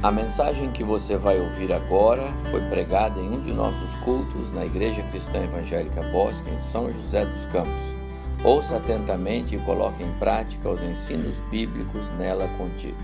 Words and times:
A 0.00 0.12
mensagem 0.12 0.70
que 0.70 0.84
você 0.84 1.16
vai 1.16 1.40
ouvir 1.40 1.72
agora 1.72 2.32
foi 2.52 2.60
pregada 2.68 3.18
em 3.18 3.30
um 3.30 3.40
de 3.40 3.52
nossos 3.52 3.92
cultos 4.04 4.52
na 4.52 4.64
Igreja 4.64 5.02
Cristã 5.10 5.42
Evangélica 5.42 6.00
Bosque, 6.12 6.48
em 6.50 6.60
São 6.60 6.88
José 6.92 7.26
dos 7.26 7.44
Campos. 7.46 7.96
Ouça 8.44 8.76
atentamente 8.76 9.56
e 9.56 9.58
coloque 9.58 10.04
em 10.04 10.12
prática 10.20 10.70
os 10.70 10.84
ensinos 10.84 11.40
bíblicos 11.50 12.10
nela 12.12 12.46
contidos. 12.56 12.96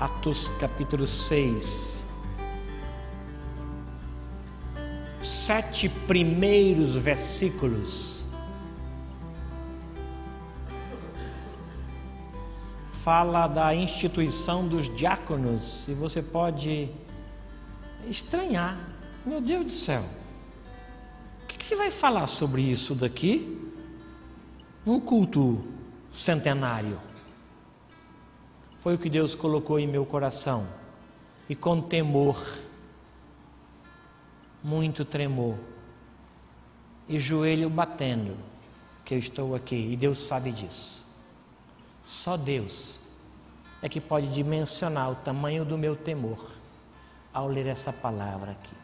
Atos 0.00 0.48
capítulo 0.58 1.06
6. 1.06 2.08
Sete 5.22 5.90
primeiros 5.90 6.96
versículos 6.96 8.17
fala 13.08 13.48
da 13.48 13.74
instituição 13.74 14.68
dos 14.68 14.94
diáconos 14.94 15.88
e 15.88 15.94
você 15.94 16.20
pode 16.20 16.90
estranhar. 18.06 18.78
Meu 19.24 19.40
Deus 19.40 19.64
do 19.64 19.72
céu, 19.72 20.04
o 21.42 21.46
que, 21.46 21.56
que 21.56 21.64
você 21.64 21.74
vai 21.74 21.90
falar 21.90 22.26
sobre 22.26 22.60
isso 22.60 22.94
daqui? 22.94 23.66
Um 24.86 25.00
culto 25.00 25.66
centenário. 26.12 27.00
Foi 28.80 28.96
o 28.96 28.98
que 28.98 29.08
Deus 29.08 29.34
colocou 29.34 29.78
em 29.78 29.86
meu 29.86 30.04
coração 30.04 30.68
e 31.48 31.54
com 31.54 31.80
temor, 31.80 32.44
muito 34.62 35.02
tremor 35.02 35.56
e 37.08 37.18
joelho 37.18 37.70
batendo, 37.70 38.36
que 39.02 39.14
eu 39.14 39.18
estou 39.18 39.54
aqui 39.54 39.92
e 39.92 39.96
Deus 39.96 40.18
sabe 40.18 40.52
disso. 40.52 41.07
Só 42.08 42.38
Deus 42.38 42.98
é 43.82 43.88
que 43.88 44.00
pode 44.00 44.28
dimensionar 44.28 45.10
o 45.10 45.14
tamanho 45.16 45.62
do 45.62 45.76
meu 45.76 45.94
temor 45.94 46.52
ao 47.34 47.46
ler 47.46 47.66
essa 47.66 47.92
palavra 47.92 48.52
aqui. 48.52 48.74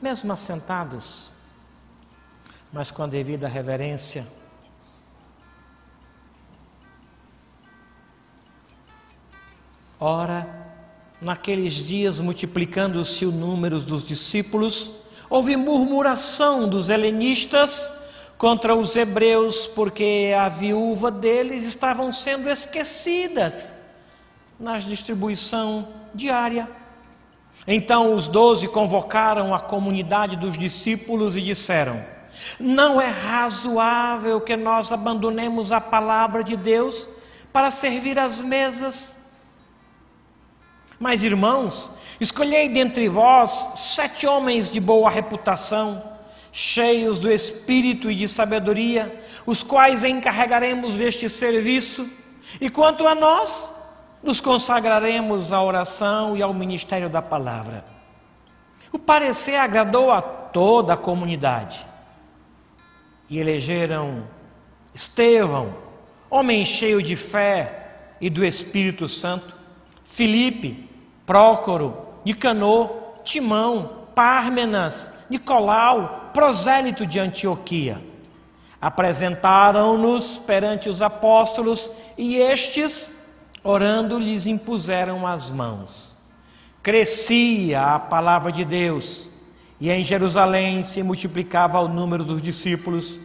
Mesmo 0.00 0.32
assentados, 0.32 1.30
mas 2.72 2.90
com 2.90 3.02
a 3.02 3.06
devida 3.06 3.46
reverência, 3.46 4.26
Ora, 10.00 10.48
naqueles 11.20 11.74
dias, 11.74 12.18
multiplicando-se 12.18 13.24
o 13.24 13.30
número 13.30 13.78
dos 13.78 14.04
discípulos, 14.04 14.90
houve 15.30 15.54
murmuração 15.54 16.68
dos 16.68 16.88
helenistas 16.88 17.88
contra 18.42 18.74
os 18.74 18.96
hebreus, 18.96 19.68
porque 19.68 20.34
a 20.36 20.48
viúva 20.48 21.12
deles 21.12 21.62
estavam 21.62 22.10
sendo 22.10 22.50
esquecidas 22.50 23.78
na 24.58 24.80
distribuição 24.80 25.86
diária. 26.12 26.68
Então 27.68 28.12
os 28.12 28.28
doze 28.28 28.66
convocaram 28.66 29.54
a 29.54 29.60
comunidade 29.60 30.34
dos 30.34 30.58
discípulos 30.58 31.36
e 31.36 31.40
disseram: 31.40 32.04
Não 32.58 33.00
é 33.00 33.10
razoável 33.10 34.40
que 34.40 34.56
nós 34.56 34.90
abandonemos 34.90 35.70
a 35.70 35.80
palavra 35.80 36.42
de 36.42 36.56
Deus 36.56 37.08
para 37.52 37.70
servir 37.70 38.18
às 38.18 38.40
mesas. 38.40 39.16
Mas, 40.98 41.22
irmãos, 41.22 41.96
escolhei 42.20 42.68
dentre 42.68 43.08
vós 43.08 43.70
sete 43.76 44.26
homens 44.26 44.68
de 44.68 44.80
boa 44.80 45.08
reputação, 45.08 46.11
cheios 46.52 47.18
do 47.18 47.32
espírito 47.32 48.10
e 48.10 48.14
de 48.14 48.28
sabedoria, 48.28 49.24
os 49.46 49.62
quais 49.62 50.04
encarregaremos 50.04 50.96
deste 50.96 51.28
serviço, 51.30 52.08
e 52.60 52.68
quanto 52.68 53.08
a 53.08 53.14
nós, 53.14 53.74
nos 54.22 54.40
consagraremos 54.40 55.52
à 55.52 55.62
oração 55.62 56.36
e 56.36 56.42
ao 56.42 56.52
ministério 56.52 57.08
da 57.08 57.22
palavra. 57.22 57.84
O 58.92 58.98
parecer 58.98 59.56
agradou 59.56 60.12
a 60.12 60.20
toda 60.20 60.92
a 60.92 60.96
comunidade. 60.96 61.84
E 63.28 63.38
elegeram 63.38 64.24
Estevão, 64.94 65.74
homem 66.28 66.64
cheio 66.66 67.02
de 67.02 67.16
fé 67.16 68.12
e 68.20 68.28
do 68.28 68.44
Espírito 68.44 69.08
Santo, 69.08 69.54
Filipe, 70.04 70.88
Prócoro, 71.24 71.96
Nicanor, 72.24 73.14
Timão, 73.24 74.06
Pármenas, 74.14 75.18
Nicolau, 75.32 76.30
prosélito 76.34 77.06
de 77.06 77.18
Antioquia. 77.18 78.02
Apresentaram-nos 78.78 80.36
perante 80.36 80.90
os 80.90 81.00
apóstolos 81.00 81.90
e 82.18 82.36
estes, 82.36 83.14
orando, 83.64 84.18
lhes 84.18 84.46
impuseram 84.46 85.26
as 85.26 85.50
mãos. 85.50 86.14
Crescia 86.82 87.80
a 87.80 87.98
palavra 87.98 88.52
de 88.52 88.62
Deus 88.62 89.26
e 89.80 89.90
em 89.90 90.04
Jerusalém 90.04 90.84
se 90.84 91.02
multiplicava 91.02 91.80
o 91.80 91.88
número 91.88 92.24
dos 92.24 92.42
discípulos. 92.42 93.18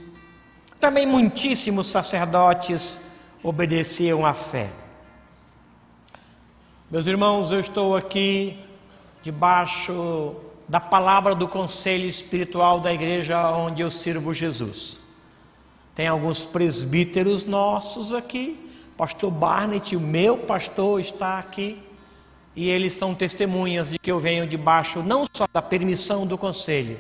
Também 0.80 1.06
muitíssimos 1.06 1.88
sacerdotes 1.88 3.06
obedeciam 3.44 4.26
à 4.26 4.34
fé. 4.34 4.70
Meus 6.90 7.06
irmãos, 7.06 7.52
eu 7.52 7.60
estou 7.60 7.98
aqui 7.98 8.58
debaixo 9.22 10.47
da 10.68 10.80
palavra 10.80 11.34
do 11.34 11.48
conselho 11.48 12.08
espiritual 12.08 12.80
da 12.80 12.94
igreja 12.94 13.50
onde 13.52 13.82
eu 13.82 13.90
sirvo 13.90 14.34
Jesus. 14.34 15.00
Tem 15.96 16.08
alguns 16.08 16.44
presbíteros 16.44 17.46
nossos 17.46 18.14
aqui, 18.14 18.70
pastor 18.98 19.32
Barnett, 19.32 19.96
o 19.96 20.00
meu 20.00 20.38
pastor 20.38 21.00
está 21.00 21.40
aqui, 21.40 21.82
e 22.56 22.70
eles 22.70 22.94
são 22.94 23.16
testemunhas 23.16 23.90
de 23.90 24.00
que 24.00 24.12
eu 24.12 24.20
venho 24.20 24.46
debaixo 24.46 25.02
não 25.02 25.26
só 25.32 25.48
da 25.52 25.62
permissão 25.62 26.26
do 26.26 26.38
conselho, 26.38 27.00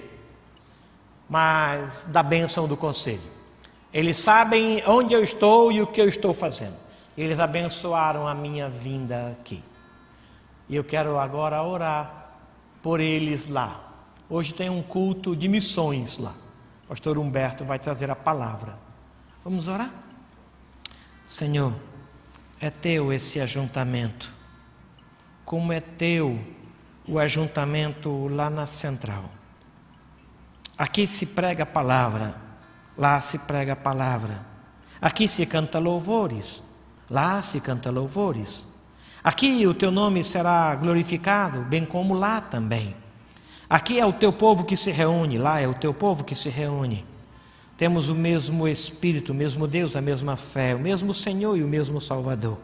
mas 1.29 2.05
da 2.05 2.23
bênção 2.23 2.67
do 2.67 2.77
conselho. 2.77 3.37
Eles 3.93 4.17
sabem 4.17 4.83
onde 4.85 5.13
eu 5.13 5.21
estou 5.21 5.71
e 5.71 5.81
o 5.81 5.87
que 5.87 5.99
eu 5.99 6.07
estou 6.07 6.33
fazendo. 6.33 6.75
Eles 7.17 7.39
abençoaram 7.39 8.27
a 8.27 8.35
minha 8.35 8.69
vinda 8.69 9.35
aqui. 9.39 9.63
E 10.69 10.75
eu 10.75 10.83
quero 10.83 11.17
agora 11.17 11.63
orar 11.63 12.26
por 12.87 13.01
eles 13.01 13.49
lá. 13.49 13.81
Hoje 14.29 14.53
tem 14.53 14.69
um 14.69 14.81
culto 14.81 15.35
de 15.35 15.49
missões 15.49 16.19
lá. 16.19 16.33
O 16.85 16.87
pastor 16.87 17.17
Humberto 17.17 17.65
vai 17.65 17.77
trazer 17.77 18.09
a 18.09 18.15
palavra. 18.15 18.79
Vamos 19.43 19.67
orar? 19.67 19.91
Senhor, 21.25 21.73
é 22.61 22.69
teu 22.69 23.11
esse 23.11 23.41
ajuntamento. 23.41 24.33
Como 25.43 25.73
é 25.73 25.81
teu 25.81 26.39
o 27.05 27.19
ajuntamento 27.19 28.29
lá 28.29 28.49
na 28.49 28.65
central. 28.65 29.25
Aqui 30.77 31.05
se 31.05 31.25
prega 31.25 31.63
a 31.63 31.65
palavra, 31.65 32.37
lá 32.97 33.19
se 33.19 33.37
prega 33.39 33.73
a 33.73 33.75
palavra. 33.75 34.45
Aqui 35.01 35.27
se 35.27 35.45
canta 35.45 35.77
louvores, 35.77 36.63
lá 37.09 37.41
se 37.41 37.59
canta 37.59 37.91
louvores. 37.91 38.65
Aqui 39.27 39.67
o 39.67 39.73
teu 39.73 39.91
nome 39.91 40.23
será 40.23 40.73
glorificado, 40.75 41.59
bem 41.59 41.85
como 41.85 42.13
lá 42.13 42.39
também. 42.39 42.95
Aqui 43.69 43.99
é 43.99 44.05
o 44.05 44.13
teu 44.13 44.31
povo 44.31 44.63
que 44.63 44.77
se 44.77 44.89
reúne, 44.89 45.37
lá 45.37 45.59
é 45.59 45.67
o 45.67 45.73
teu 45.73 45.93
povo 45.93 46.23
que 46.23 46.33
se 46.33 46.47
reúne. 46.47 47.03
Temos 47.77 48.07
o 48.07 48.15
mesmo 48.15 48.65
Espírito, 48.69 49.33
o 49.33 49.35
mesmo 49.35 49.67
Deus, 49.67 49.97
a 49.97 50.01
mesma 50.01 50.37
fé, 50.37 50.73
o 50.73 50.79
mesmo 50.79 51.13
Senhor 51.13 51.57
e 51.57 51.61
o 51.61 51.67
mesmo 51.67 51.99
Salvador. 51.99 52.57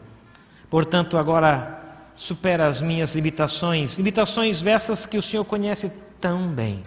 Portanto, 0.70 1.18
agora 1.18 1.82
supera 2.16 2.66
as 2.66 2.80
minhas 2.80 3.14
limitações, 3.14 3.98
limitações 3.98 4.64
essas 4.66 5.04
que 5.04 5.18
o 5.18 5.22
Senhor 5.22 5.44
conhece 5.44 5.92
tão 6.18 6.48
bem. 6.48 6.82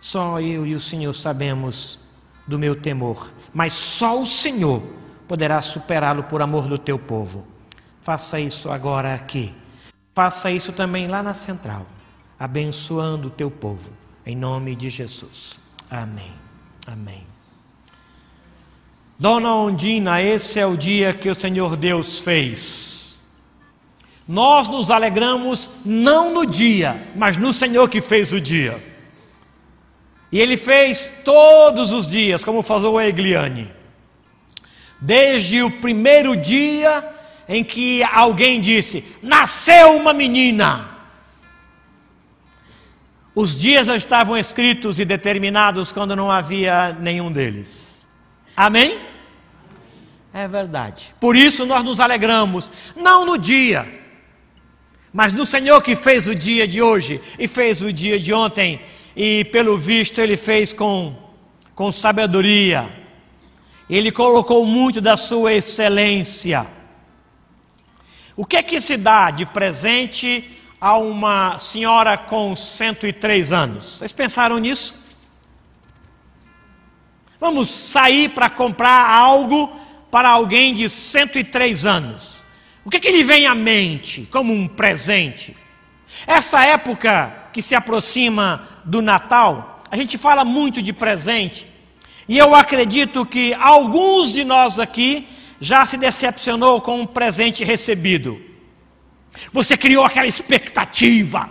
Só 0.00 0.40
eu 0.40 0.66
e 0.66 0.74
o 0.74 0.80
Senhor 0.80 1.14
sabemos 1.14 2.00
do 2.48 2.58
meu 2.58 2.74
temor, 2.74 3.30
mas 3.54 3.74
só 3.74 4.20
o 4.20 4.26
Senhor 4.26 4.82
poderá 5.28 5.62
superá-lo 5.62 6.24
por 6.24 6.42
amor 6.42 6.66
do 6.66 6.76
teu 6.76 6.98
povo. 6.98 7.54
Faça 8.06 8.38
isso 8.38 8.70
agora 8.70 9.14
aqui. 9.14 9.52
Faça 10.14 10.48
isso 10.48 10.72
também 10.72 11.08
lá 11.08 11.24
na 11.24 11.34
central, 11.34 11.84
abençoando 12.38 13.26
o 13.26 13.30
teu 13.32 13.50
povo, 13.50 13.90
em 14.24 14.36
nome 14.36 14.76
de 14.76 14.88
Jesus. 14.88 15.58
Amém. 15.90 16.32
Amém. 16.86 17.26
Dona 19.18 19.52
Ondina, 19.52 20.22
esse 20.22 20.60
é 20.60 20.64
o 20.64 20.76
dia 20.76 21.12
que 21.14 21.28
o 21.28 21.34
Senhor 21.34 21.76
Deus 21.76 22.20
fez. 22.20 23.24
Nós 24.28 24.68
nos 24.68 24.88
alegramos 24.88 25.76
não 25.84 26.32
no 26.32 26.46
dia, 26.46 27.08
mas 27.16 27.36
no 27.36 27.52
Senhor 27.52 27.90
que 27.90 28.00
fez 28.00 28.32
o 28.32 28.40
dia. 28.40 28.80
E 30.30 30.38
Ele 30.38 30.56
fez 30.56 31.22
todos 31.24 31.92
os 31.92 32.06
dias, 32.06 32.44
como 32.44 32.62
falou 32.62 32.98
a 32.98 33.08
Egliane. 33.08 33.72
Desde 35.00 35.60
o 35.60 35.80
primeiro 35.80 36.36
dia 36.36 37.15
em 37.48 37.62
que 37.62 38.02
alguém 38.02 38.60
disse: 38.60 39.04
Nasceu 39.22 39.96
uma 39.96 40.12
menina. 40.12 40.90
Os 43.34 43.58
dias 43.58 43.86
já 43.86 43.94
estavam 43.94 44.36
escritos 44.36 44.98
e 44.98 45.04
determinados 45.04 45.92
quando 45.92 46.16
não 46.16 46.30
havia 46.30 46.92
nenhum 46.94 47.30
deles. 47.30 48.06
Amém? 48.56 48.98
É 50.32 50.48
verdade. 50.48 51.14
Por 51.20 51.36
isso 51.36 51.66
nós 51.66 51.84
nos 51.84 52.00
alegramos, 52.00 52.72
não 52.94 53.26
no 53.26 53.36
dia, 53.36 53.86
mas 55.12 55.32
no 55.32 55.46
Senhor 55.46 55.80
que 55.82 55.96
fez 55.96 56.28
o 56.28 56.34
dia 56.34 56.68
de 56.68 56.82
hoje 56.82 57.20
e 57.38 57.48
fez 57.48 57.80
o 57.80 57.92
dia 57.92 58.18
de 58.18 58.34
ontem, 58.34 58.80
e 59.16 59.44
pelo 59.46 59.78
visto 59.78 60.20
ele 60.20 60.36
fez 60.36 60.74
com, 60.74 61.16
com 61.74 61.90
sabedoria. 61.90 62.90
Ele 63.88 64.12
colocou 64.12 64.66
muito 64.66 65.00
da 65.00 65.16
sua 65.16 65.54
excelência. 65.54 66.66
O 68.36 68.44
que 68.44 68.58
é 68.58 68.62
que 68.62 68.80
se 68.82 68.98
dá 68.98 69.30
de 69.30 69.46
presente 69.46 70.60
a 70.78 70.98
uma 70.98 71.58
senhora 71.58 72.18
com 72.18 72.54
103 72.54 73.50
anos? 73.50 73.86
Vocês 73.86 74.12
pensaram 74.12 74.58
nisso? 74.58 74.94
Vamos 77.40 77.70
sair 77.70 78.28
para 78.30 78.50
comprar 78.50 79.10
algo 79.10 79.74
para 80.10 80.28
alguém 80.28 80.74
de 80.74 80.88
103 80.88 81.86
anos? 81.86 82.42
O 82.84 82.90
que, 82.90 83.00
que 83.00 83.10
lhe 83.10 83.24
vem 83.24 83.46
à 83.46 83.54
mente 83.54 84.28
como 84.30 84.52
um 84.52 84.68
presente? 84.68 85.56
Essa 86.26 86.62
época 86.64 87.34
que 87.54 87.62
se 87.62 87.74
aproxima 87.74 88.68
do 88.84 89.00
Natal, 89.00 89.82
a 89.90 89.96
gente 89.96 90.18
fala 90.18 90.44
muito 90.44 90.82
de 90.82 90.92
presente, 90.92 91.66
e 92.28 92.36
eu 92.36 92.54
acredito 92.54 93.24
que 93.24 93.54
alguns 93.54 94.30
de 94.30 94.44
nós 94.44 94.78
aqui 94.78 95.26
já 95.60 95.84
se 95.86 95.96
decepcionou 95.96 96.80
com 96.80 97.00
um 97.00 97.06
presente 97.06 97.64
recebido. 97.64 98.40
Você 99.52 99.76
criou 99.76 100.04
aquela 100.04 100.26
expectativa. 100.26 101.48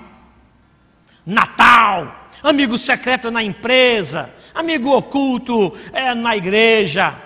Natal, 1.25 2.29
amigo 2.43 2.77
secreto 2.77 3.31
na 3.31 3.43
empresa, 3.43 4.33
amigo 4.53 4.95
oculto 4.95 5.75
é, 5.91 6.13
na 6.13 6.37
igreja. 6.37 7.19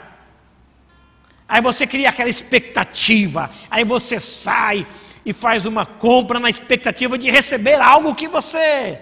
Aí 1.48 1.62
você 1.62 1.86
cria 1.86 2.10
aquela 2.10 2.30
expectativa, 2.30 3.50
aí 3.70 3.84
você 3.84 4.20
sai 4.20 4.86
e 5.26 5.34
faz 5.34 5.66
uma 5.66 5.86
compra 5.86 6.40
na 6.40 6.50
expectativa 6.50 7.18
de 7.18 7.30
receber 7.30 7.82
algo 7.82 8.16
que 8.16 8.28
você 8.28 9.02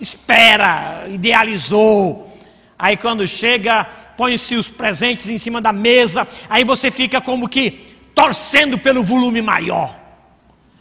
espera, 0.00 1.06
idealizou. 1.08 2.38
Aí 2.78 2.96
quando 2.96 3.26
chega, 3.26 3.88
põe-se 4.16 4.56
os 4.56 4.68
presentes 4.68 5.28
em 5.28 5.38
cima 5.38 5.60
da 5.60 5.72
mesa, 5.72 6.26
aí 6.48 6.64
você 6.64 6.90
fica 6.90 7.20
como 7.20 7.48
que 7.48 7.96
torcendo 8.14 8.78
pelo 8.78 9.02
volume 9.02 9.42
maior. 9.42 9.94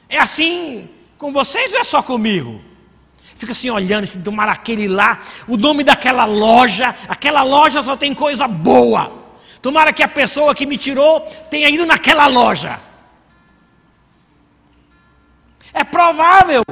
É 0.07 0.17
assim 0.17 0.89
com 1.17 1.31
vocês 1.31 1.73
ou 1.73 1.79
é 1.79 1.83
só 1.83 2.01
comigo? 2.01 2.61
Fica 3.35 3.51
assim 3.51 3.69
olhando, 3.69 4.05
assim, 4.05 4.21
tomar 4.21 4.47
aquele 4.47 4.87
lá, 4.87 5.21
o 5.47 5.57
nome 5.57 5.83
daquela 5.83 6.23
loja, 6.23 6.95
aquela 7.07 7.43
loja 7.43 7.83
só 7.83 7.97
tem 7.97 8.13
coisa 8.13 8.47
boa. 8.47 9.11
Tomara 9.61 9.91
que 9.91 10.03
a 10.03 10.07
pessoa 10.07 10.55
que 10.55 10.65
me 10.65 10.77
tirou 10.77 11.21
tenha 11.49 11.69
ido 11.69 11.85
naquela 11.85 12.27
loja. 12.27 12.79
É 15.73 15.83
provável 15.83 16.63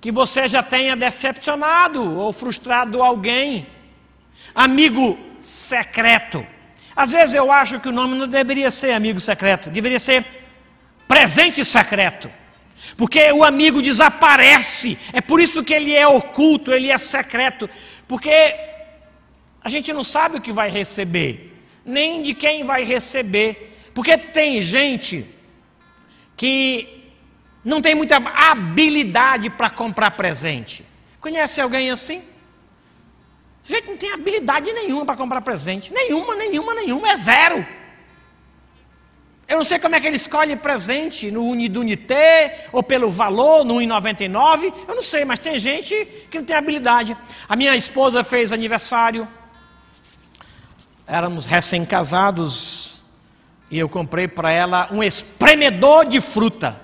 que 0.00 0.10
você 0.10 0.48
já 0.48 0.62
tenha 0.62 0.96
decepcionado 0.96 2.18
ou 2.18 2.32
frustrado 2.32 3.02
alguém. 3.02 3.66
Amigo 4.54 5.18
secreto. 5.44 6.46
Às 6.94 7.12
vezes 7.12 7.34
eu 7.34 7.50
acho 7.50 7.80
que 7.80 7.88
o 7.88 7.92
nome 7.92 8.16
não 8.16 8.28
deveria 8.28 8.70
ser 8.70 8.92
amigo 8.92 9.20
secreto, 9.20 9.70
deveria 9.70 9.98
ser 9.98 10.24
presente 11.08 11.64
secreto. 11.64 12.30
Porque 12.96 13.32
o 13.32 13.42
amigo 13.42 13.80
desaparece, 13.80 14.98
é 15.12 15.20
por 15.20 15.40
isso 15.40 15.64
que 15.64 15.72
ele 15.72 15.94
é 15.94 16.06
oculto, 16.06 16.72
ele 16.72 16.90
é 16.90 16.98
secreto, 16.98 17.68
porque 18.06 18.54
a 19.62 19.68
gente 19.68 19.92
não 19.92 20.04
sabe 20.04 20.36
o 20.36 20.40
que 20.40 20.52
vai 20.52 20.68
receber 20.68 21.52
nem 21.84 22.22
de 22.22 22.34
quem 22.34 22.64
vai 22.64 22.84
receber. 22.84 23.78
Porque 23.94 24.16
tem 24.16 24.62
gente 24.62 25.26
que 26.36 27.10
não 27.64 27.82
tem 27.82 27.94
muita 27.94 28.16
habilidade 28.16 29.50
para 29.50 29.70
comprar 29.70 30.12
presente. 30.12 30.84
Conhece 31.20 31.60
alguém 31.60 31.90
assim? 31.90 32.22
O 33.64 33.68
gente 33.68 33.88
não 33.88 33.96
tem 33.96 34.12
habilidade 34.12 34.72
nenhuma 34.72 35.04
para 35.04 35.16
comprar 35.16 35.40
presente. 35.40 35.92
Nenhuma, 35.92 36.34
nenhuma, 36.34 36.74
nenhuma. 36.74 37.10
É 37.10 37.16
zero. 37.16 37.66
Eu 39.46 39.58
não 39.58 39.64
sei 39.64 39.78
como 39.78 39.94
é 39.94 40.00
que 40.00 40.06
ele 40.06 40.16
escolhe 40.16 40.56
presente 40.56 41.30
no 41.30 41.44
Unidunité, 41.44 42.68
ou 42.72 42.82
pelo 42.82 43.10
valor, 43.10 43.64
no 43.64 43.74
1,99. 43.74 44.72
Eu 44.88 44.94
não 44.94 45.02
sei, 45.02 45.24
mas 45.24 45.38
tem 45.38 45.58
gente 45.58 45.94
que 46.30 46.38
não 46.38 46.44
tem 46.44 46.56
habilidade. 46.56 47.16
A 47.48 47.54
minha 47.54 47.76
esposa 47.76 48.24
fez 48.24 48.52
aniversário 48.52 49.28
éramos 51.06 51.44
recém-casados 51.46 53.02
e 53.70 53.78
eu 53.78 53.88
comprei 53.88 54.28
para 54.28 54.50
ela 54.50 54.88
um 54.90 55.02
espremedor 55.02 56.06
de 56.06 56.20
fruta. 56.20 56.80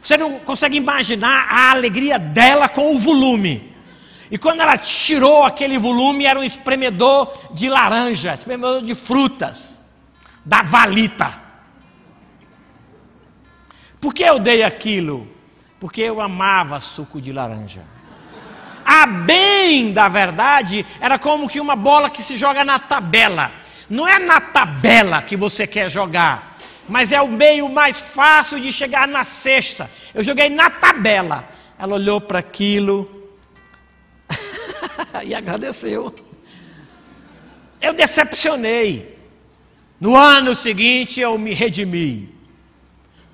Você 0.00 0.16
não 0.16 0.38
consegue 0.38 0.76
imaginar 0.76 1.48
a 1.50 1.72
alegria 1.72 2.16
dela 2.18 2.68
com 2.68 2.94
o 2.94 2.98
volume. 2.98 3.74
E 4.30 4.36
quando 4.36 4.60
ela 4.60 4.76
tirou 4.76 5.44
aquele 5.44 5.78
volume, 5.78 6.26
era 6.26 6.38
um 6.38 6.44
espremedor 6.44 7.32
de 7.52 7.68
laranja, 7.68 8.34
espremedor 8.34 8.82
de 8.82 8.94
frutas, 8.94 9.80
da 10.44 10.62
valita. 10.62 11.34
Por 14.00 14.12
que 14.12 14.24
eu 14.24 14.38
dei 14.38 14.62
aquilo? 14.62 15.28
Porque 15.78 16.02
eu 16.02 16.20
amava 16.20 16.80
suco 16.80 17.20
de 17.20 17.32
laranja. 17.32 17.82
A 18.84 19.06
bem 19.06 19.92
da 19.92 20.08
verdade 20.08 20.86
era 21.00 21.18
como 21.18 21.48
que 21.48 21.60
uma 21.60 21.74
bola 21.74 22.10
que 22.10 22.22
se 22.22 22.36
joga 22.36 22.64
na 22.64 22.78
tabela. 22.78 23.52
Não 23.88 24.06
é 24.06 24.18
na 24.18 24.40
tabela 24.40 25.22
que 25.22 25.36
você 25.36 25.66
quer 25.66 25.90
jogar, 25.90 26.58
mas 26.88 27.12
é 27.12 27.20
o 27.20 27.28
meio 27.28 27.68
mais 27.68 28.00
fácil 28.00 28.60
de 28.60 28.72
chegar 28.72 29.06
na 29.06 29.24
cesta. 29.24 29.90
Eu 30.12 30.22
joguei 30.22 30.48
na 30.48 30.70
tabela. 30.70 31.48
Ela 31.78 31.94
olhou 31.94 32.20
para 32.20 32.38
aquilo 32.38 33.15
e 35.24 35.34
agradeceu. 35.34 36.14
Eu 37.80 37.92
decepcionei. 37.92 39.16
No 40.00 40.16
ano 40.16 40.54
seguinte 40.54 41.20
eu 41.20 41.38
me 41.38 41.54
redimi. 41.54 42.34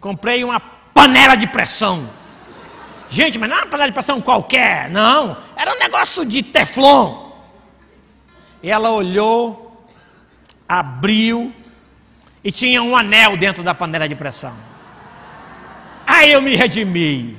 Comprei 0.01 0.45
uma 0.45 0.61
panela 0.61 1.35
de 1.35 1.47
pressão. 1.47 2.09
Gente, 3.09 3.39
mas 3.39 3.49
não 3.49 3.57
era 3.57 3.67
uma 3.67 3.71
panela 3.71 3.89
de 3.89 3.95
pressão 3.95 4.21
qualquer, 4.21 4.91
não. 4.91 5.37
Era 5.57 5.75
um 5.75 5.79
negócio 5.79 6.25
de 6.25 6.43
teflon. 6.43 7.31
E 8.63 8.71
ela 8.71 8.91
olhou, 8.91 9.87
abriu 10.69 11.53
e 12.45 12.51
tinha 12.51 12.83
um 12.83 12.97
anel 12.97 13.37
dentro 13.37 13.63
da 13.63 13.75
panela 13.75 14.09
de 14.09 14.15
pressão. 14.15 14.55
Aí 16.07 16.33
eu 16.33 16.43
me 16.43 16.57
redimi. 16.57 17.37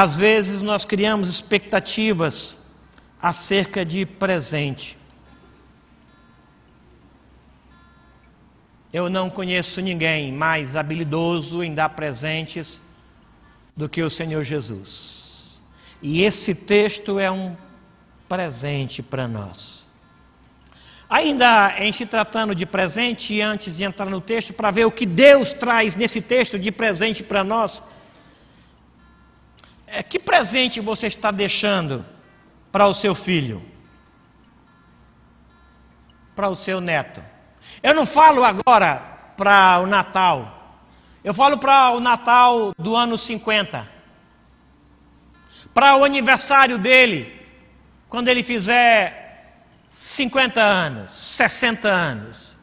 Às 0.00 0.14
vezes 0.14 0.62
nós 0.62 0.84
criamos 0.84 1.28
expectativas 1.28 2.64
acerca 3.20 3.84
de 3.84 4.06
presente. 4.06 4.96
Eu 8.92 9.10
não 9.10 9.28
conheço 9.28 9.80
ninguém 9.80 10.30
mais 10.30 10.76
habilidoso 10.76 11.64
em 11.64 11.74
dar 11.74 11.88
presentes 11.88 12.80
do 13.76 13.88
que 13.88 14.00
o 14.00 14.08
Senhor 14.08 14.44
Jesus. 14.44 15.60
E 16.00 16.22
esse 16.22 16.54
texto 16.54 17.18
é 17.18 17.28
um 17.28 17.56
presente 18.28 19.02
para 19.02 19.26
nós. 19.26 19.84
Ainda 21.10 21.74
em 21.76 21.92
se 21.92 22.06
tratando 22.06 22.54
de 22.54 22.64
presente, 22.64 23.40
antes 23.40 23.76
de 23.76 23.82
entrar 23.82 24.08
no 24.08 24.20
texto, 24.20 24.52
para 24.52 24.70
ver 24.70 24.84
o 24.84 24.92
que 24.92 25.04
Deus 25.04 25.52
traz 25.52 25.96
nesse 25.96 26.22
texto 26.22 26.56
de 26.56 26.70
presente 26.70 27.24
para 27.24 27.42
nós, 27.42 27.82
é, 29.90 30.02
que 30.02 30.18
presente 30.18 30.80
você 30.80 31.06
está 31.06 31.30
deixando 31.30 32.04
para 32.70 32.86
o 32.86 32.94
seu 32.94 33.14
filho? 33.14 33.62
Para 36.36 36.48
o 36.48 36.56
seu 36.56 36.80
neto? 36.80 37.22
Eu 37.82 37.94
não 37.94 38.06
falo 38.06 38.44
agora 38.44 38.96
para 39.36 39.80
o 39.80 39.86
Natal, 39.86 40.80
eu 41.22 41.34
falo 41.34 41.58
para 41.58 41.90
o 41.90 42.00
Natal 42.00 42.72
do 42.78 42.96
ano 42.96 43.18
50. 43.18 43.88
Para 45.74 45.96
o 45.96 46.04
aniversário 46.04 46.78
dele, 46.78 47.40
quando 48.08 48.28
ele 48.28 48.42
fizer 48.42 49.28
50 49.90 50.60
anos, 50.60 51.10
60 51.10 51.88
anos. 51.88 52.56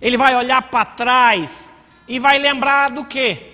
Ele 0.00 0.16
vai 0.16 0.34
olhar 0.34 0.62
para 0.62 0.84
trás 0.84 1.72
e 2.06 2.18
vai 2.18 2.38
lembrar 2.38 2.90
do 2.90 3.04
quê? 3.04 3.53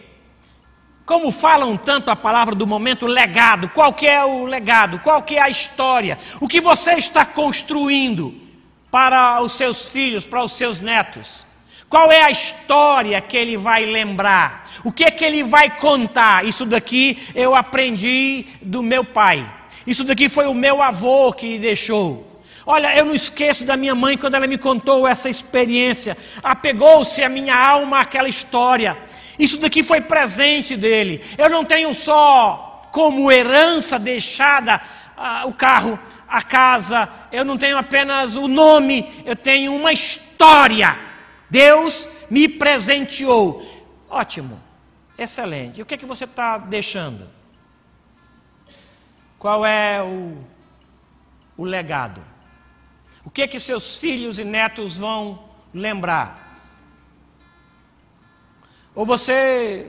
Como 1.10 1.32
falam 1.32 1.76
tanto 1.76 2.08
a 2.08 2.14
palavra 2.14 2.54
do 2.54 2.68
momento 2.68 3.04
legado, 3.04 3.68
qual 3.70 3.92
que 3.92 4.06
é 4.06 4.24
o 4.24 4.44
legado? 4.44 5.00
Qual 5.00 5.20
que 5.24 5.34
é 5.34 5.42
a 5.42 5.48
história? 5.48 6.16
O 6.40 6.46
que 6.46 6.60
você 6.60 6.92
está 6.92 7.24
construindo 7.24 8.32
para 8.92 9.42
os 9.42 9.54
seus 9.54 9.86
filhos, 9.86 10.24
para 10.24 10.44
os 10.44 10.52
seus 10.52 10.80
netos? 10.80 11.44
Qual 11.88 12.12
é 12.12 12.22
a 12.22 12.30
história 12.30 13.20
que 13.20 13.36
ele 13.36 13.56
vai 13.56 13.86
lembrar? 13.86 14.70
O 14.84 14.92
que 14.92 15.02
é 15.02 15.10
que 15.10 15.24
ele 15.24 15.42
vai 15.42 15.68
contar? 15.68 16.46
Isso 16.46 16.64
daqui 16.64 17.18
eu 17.34 17.56
aprendi 17.56 18.46
do 18.62 18.80
meu 18.80 19.04
pai. 19.04 19.52
Isso 19.84 20.04
daqui 20.04 20.28
foi 20.28 20.46
o 20.46 20.54
meu 20.54 20.80
avô 20.80 21.32
que 21.32 21.58
deixou. 21.58 22.24
Olha, 22.64 22.96
eu 22.96 23.04
não 23.04 23.16
esqueço 23.16 23.64
da 23.64 23.76
minha 23.76 23.96
mãe 23.96 24.16
quando 24.16 24.34
ela 24.34 24.46
me 24.46 24.56
contou 24.56 25.08
essa 25.08 25.28
experiência. 25.28 26.16
Apegou-se 26.40 27.20
a 27.20 27.28
minha 27.28 27.56
alma 27.56 27.98
àquela 27.98 28.28
história. 28.28 28.96
Isso 29.40 29.58
daqui 29.58 29.82
foi 29.82 30.02
presente 30.02 30.76
dele. 30.76 31.24
Eu 31.38 31.48
não 31.48 31.64
tenho 31.64 31.94
só 31.94 32.90
como 32.92 33.32
herança 33.32 33.98
deixada 33.98 34.82
ah, 35.16 35.44
o 35.46 35.54
carro, 35.54 35.98
a 36.28 36.42
casa, 36.42 37.08
eu 37.32 37.42
não 37.42 37.56
tenho 37.56 37.78
apenas 37.78 38.36
o 38.36 38.46
nome, 38.46 39.10
eu 39.24 39.34
tenho 39.34 39.74
uma 39.74 39.92
história. 39.94 40.98
Deus 41.48 42.06
me 42.28 42.48
presenteou. 42.48 43.66
Ótimo, 44.10 44.60
excelente. 45.16 45.78
E 45.78 45.82
o 45.82 45.86
que, 45.86 45.94
é 45.94 45.98
que 45.98 46.04
você 46.04 46.24
está 46.24 46.58
deixando? 46.58 47.26
Qual 49.38 49.64
é 49.64 50.02
o, 50.02 50.36
o 51.56 51.64
legado? 51.64 52.22
O 53.24 53.30
que 53.30 53.40
é 53.40 53.48
que 53.48 53.58
seus 53.58 53.96
filhos 53.96 54.38
e 54.38 54.44
netos 54.44 54.98
vão 54.98 55.48
lembrar? 55.72 56.49
Ou 58.94 59.06
você 59.06 59.86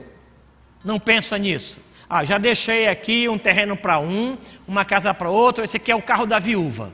não 0.84 0.98
pensa 0.98 1.36
nisso? 1.38 1.80
Ah, 2.08 2.24
já 2.24 2.38
deixei 2.38 2.88
aqui 2.88 3.28
um 3.28 3.38
terreno 3.38 3.76
para 3.76 3.98
um, 3.98 4.36
uma 4.68 4.84
casa 4.84 5.14
para 5.14 5.30
outro, 5.30 5.64
esse 5.64 5.76
aqui 5.76 5.90
é 5.90 5.96
o 5.96 6.02
carro 6.02 6.26
da 6.26 6.38
viúva. 6.38 6.92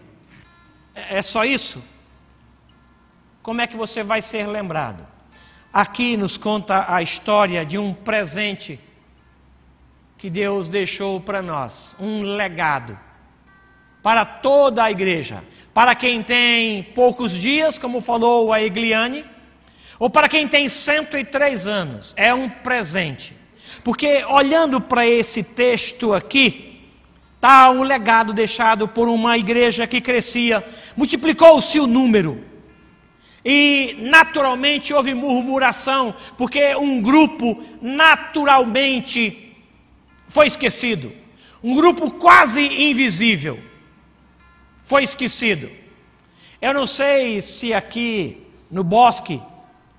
É, 0.94 1.18
é 1.18 1.22
só 1.22 1.44
isso? 1.44 1.84
Como 3.42 3.60
é 3.60 3.66
que 3.66 3.76
você 3.76 4.02
vai 4.02 4.22
ser 4.22 4.46
lembrado? 4.46 5.06
Aqui 5.72 6.16
nos 6.16 6.36
conta 6.36 6.86
a 6.92 7.02
história 7.02 7.64
de 7.64 7.78
um 7.78 7.92
presente 7.92 8.80
que 10.16 10.30
Deus 10.30 10.68
deixou 10.68 11.20
para 11.20 11.40
nós, 11.42 11.96
um 12.00 12.22
legado 12.22 12.98
para 14.02 14.24
toda 14.24 14.84
a 14.84 14.90
igreja, 14.90 15.44
para 15.74 15.94
quem 15.94 16.22
tem 16.22 16.82
poucos 16.82 17.32
dias, 17.32 17.78
como 17.78 18.00
falou 18.00 18.52
a 18.52 18.62
Egliane, 18.62 19.24
ou 19.98 20.08
para 20.08 20.28
quem 20.28 20.46
tem 20.46 20.68
103 20.68 21.66
anos, 21.66 22.14
é 22.16 22.32
um 22.32 22.48
presente. 22.48 23.34
Porque 23.82 24.24
olhando 24.24 24.80
para 24.80 25.06
esse 25.06 25.42
texto 25.42 26.14
aqui, 26.14 26.82
está 27.34 27.70
o 27.70 27.82
legado 27.82 28.32
deixado 28.32 28.86
por 28.86 29.08
uma 29.08 29.36
igreja 29.36 29.86
que 29.86 30.00
crescia, 30.00 30.64
multiplicou-se 30.96 31.78
o 31.80 31.86
número. 31.86 32.44
E 33.44 33.96
naturalmente 34.00 34.92
houve 34.92 35.14
murmuração, 35.14 36.14
porque 36.36 36.74
um 36.76 37.00
grupo 37.00 37.62
naturalmente 37.80 39.54
foi 40.28 40.46
esquecido. 40.46 41.12
Um 41.62 41.74
grupo 41.74 42.10
quase 42.10 42.60
invisível 42.60 43.58
foi 44.82 45.02
esquecido. 45.02 45.70
Eu 46.60 46.74
não 46.74 46.86
sei 46.86 47.40
se 47.40 47.72
aqui 47.72 48.42
no 48.70 48.82
bosque 48.82 49.40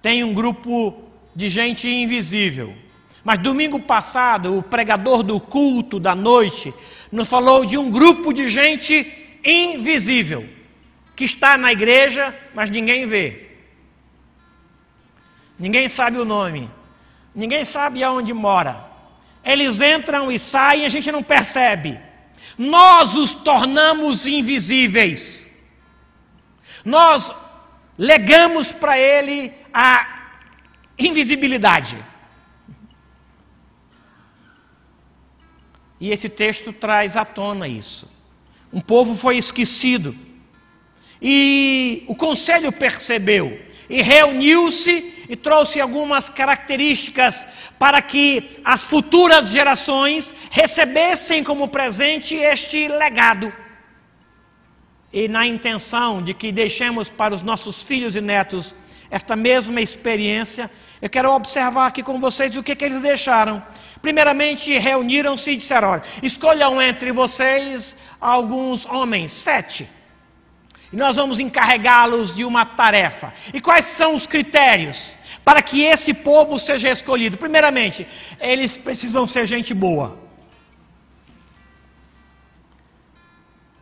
tem 0.01 0.23
um 0.23 0.33
grupo 0.33 1.03
de 1.35 1.49
gente 1.49 1.89
invisível. 1.89 2.75
Mas 3.23 3.39
domingo 3.39 3.79
passado, 3.79 4.57
o 4.57 4.63
pregador 4.63 5.23
do 5.23 5.39
culto 5.39 5.99
da 5.99 6.15
noite 6.15 6.73
nos 7.11 7.29
falou 7.29 7.65
de 7.65 7.77
um 7.77 7.91
grupo 7.91 8.33
de 8.33 8.49
gente 8.49 9.05
invisível 9.43 10.47
que 11.15 11.25
está 11.25 11.57
na 11.57 11.71
igreja, 11.71 12.33
mas 12.53 12.69
ninguém 12.69 13.05
vê. 13.05 13.49
Ninguém 15.57 15.89
sabe 15.89 16.17
o 16.17 16.23
nome. 16.23 16.71
Ninguém 17.35 17.65
sabe 17.65 18.01
aonde 18.01 18.33
mora. 18.33 18.85
Eles 19.43 19.81
entram 19.81 20.31
e 20.31 20.39
saem, 20.39 20.85
a 20.85 20.89
gente 20.89 21.11
não 21.11 21.21
percebe. 21.21 21.99
Nós 22.57 23.15
os 23.15 23.35
tornamos 23.35 24.25
invisíveis. 24.25 25.53
Nós 26.85 27.33
legamos 27.99 28.71
para 28.71 28.97
ele 28.97 29.51
a 29.73 30.29
invisibilidade. 30.97 31.97
E 35.99 36.09
esse 36.09 36.29
texto 36.29 36.71
traz 36.71 37.17
à 37.17 37.25
tona 37.25 37.67
isso. 37.67 38.09
Um 38.71 38.79
povo 38.79 39.13
foi 39.13 39.37
esquecido. 39.37 40.15
E 41.21 42.05
o 42.07 42.15
conselho 42.15 42.71
percebeu 42.71 43.59
e 43.89 44.01
reuniu-se 44.01 45.25
e 45.27 45.35
trouxe 45.35 45.81
algumas 45.81 46.29
características 46.29 47.45
para 47.77 48.01
que 48.01 48.61
as 48.63 48.85
futuras 48.85 49.49
gerações 49.49 50.33
recebessem 50.49 51.43
como 51.43 51.67
presente 51.67 52.33
este 52.33 52.87
legado. 52.87 53.51
E 55.11 55.27
na 55.27 55.45
intenção 55.45 56.21
de 56.21 56.33
que 56.33 56.51
deixemos 56.51 57.09
para 57.09 57.33
os 57.33 57.41
nossos 57.41 57.81
filhos 57.81 58.15
e 58.15 58.21
netos 58.21 58.75
esta 59.09 59.35
mesma 59.35 59.81
experiência, 59.81 60.69
eu 61.01 61.09
quero 61.09 61.31
observar 61.31 61.87
aqui 61.87 62.03
com 62.03 62.19
vocês 62.19 62.55
o 62.55 62.61
que, 62.61 62.75
que 62.75 62.85
eles 62.85 63.01
deixaram. 63.01 63.63
Primeiramente, 64.01 64.77
reuniram-se 64.77 65.51
e 65.51 65.57
disseram: 65.57 65.89
olha, 65.89 66.03
escolham 66.21 66.81
entre 66.81 67.11
vocês 67.11 67.97
alguns 68.21 68.85
homens, 68.85 69.31
sete, 69.31 69.89
e 70.91 70.95
nós 70.95 71.15
vamos 71.15 71.39
encarregá-los 71.39 72.35
de 72.35 72.45
uma 72.45 72.65
tarefa. 72.65 73.33
E 73.53 73.59
quais 73.59 73.85
são 73.85 74.15
os 74.15 74.27
critérios 74.27 75.17
para 75.43 75.61
que 75.61 75.83
esse 75.83 76.13
povo 76.13 76.59
seja 76.59 76.89
escolhido? 76.89 77.37
Primeiramente, 77.37 78.07
eles 78.39 78.77
precisam 78.77 79.27
ser 79.27 79.45
gente 79.45 79.73
boa. 79.73 80.19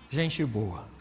Gente 0.09 0.43
boa. 0.45 0.96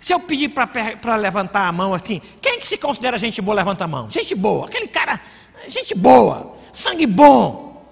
Se 0.00 0.12
eu 0.12 0.20
pedir 0.20 0.48
para 0.48 1.16
levantar 1.16 1.66
a 1.66 1.72
mão 1.72 1.94
assim, 1.94 2.20
quem 2.40 2.58
que 2.58 2.66
se 2.66 2.78
considera 2.78 3.18
gente 3.18 3.40
boa, 3.40 3.56
levanta 3.56 3.84
a 3.84 3.88
mão? 3.88 4.10
Gente 4.10 4.34
boa, 4.34 4.66
aquele 4.66 4.88
cara, 4.88 5.20
gente 5.68 5.94
boa, 5.94 6.56
sangue 6.72 7.06
bom. 7.06 7.86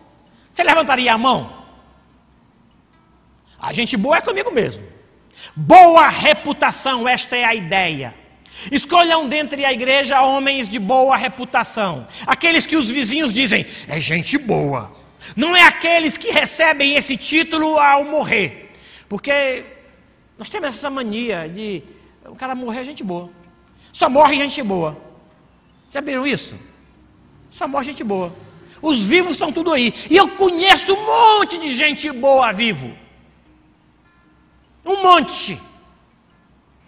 Você 0.50 0.62
levantaria 0.62 1.12
a 1.12 1.18
mão? 1.18 1.64
A 3.60 3.72
gente 3.72 3.96
boa 3.96 4.16
é 4.16 4.20
comigo 4.20 4.50
mesmo. 4.50 4.84
Boa 5.54 6.08
reputação, 6.08 7.08
esta 7.08 7.36
é 7.36 7.44
a 7.44 7.54
ideia. 7.54 8.14
Escolham 8.70 9.28
dentre 9.28 9.64
a 9.64 9.72
igreja 9.72 10.20
homens 10.22 10.68
de 10.68 10.78
boa 10.78 11.16
reputação. 11.16 12.06
Aqueles 12.26 12.66
que 12.66 12.76
os 12.76 12.90
vizinhos 12.90 13.32
dizem, 13.32 13.64
é 13.86 14.00
gente 14.00 14.36
boa. 14.36 14.90
Não 15.36 15.54
é 15.54 15.62
aqueles 15.62 16.16
que 16.16 16.30
recebem 16.30 16.96
esse 16.96 17.16
título 17.16 17.78
ao 17.78 18.04
morrer. 18.04 18.72
Porque 19.08 19.64
nós 20.40 20.48
temos 20.48 20.70
essa 20.70 20.88
mania 20.88 21.46
de 21.46 21.82
o 22.24 22.34
cara 22.34 22.54
morrer 22.54 22.80
é 22.80 22.84
gente 22.84 23.04
boa. 23.04 23.28
Só 23.92 24.08
morre 24.08 24.38
gente 24.38 24.62
boa. 24.62 24.96
Já 25.90 26.00
viram 26.00 26.26
isso? 26.26 26.58
Só 27.50 27.68
morre 27.68 27.84
gente 27.84 28.02
boa. 28.02 28.32
Os 28.80 29.02
vivos 29.02 29.32
estão 29.32 29.52
tudo 29.52 29.70
aí. 29.70 29.92
E 30.08 30.16
eu 30.16 30.28
conheço 30.36 30.94
um 30.94 31.04
monte 31.04 31.58
de 31.58 31.70
gente 31.70 32.10
boa 32.10 32.50
vivo. 32.52 32.96
Um 34.82 35.02
monte. 35.02 35.60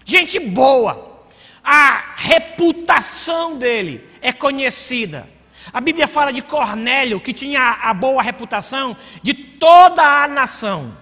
Gente 0.03 0.41
boa. 0.41 1.21
A 1.63 2.15
reputação 2.17 3.59
dele 3.59 4.03
é 4.23 4.33
conhecida. 4.33 5.29
A 5.71 5.79
Bíblia 5.79 6.09
fala 6.09 6.33
de 6.33 6.41
Cornélio, 6.41 7.21
que 7.21 7.35
tinha 7.35 7.61
a 7.83 7.93
boa 7.93 8.23
reputação 8.23 8.97
de 9.23 9.35
toda 9.35 10.03
a 10.03 10.27
nação. 10.27 11.02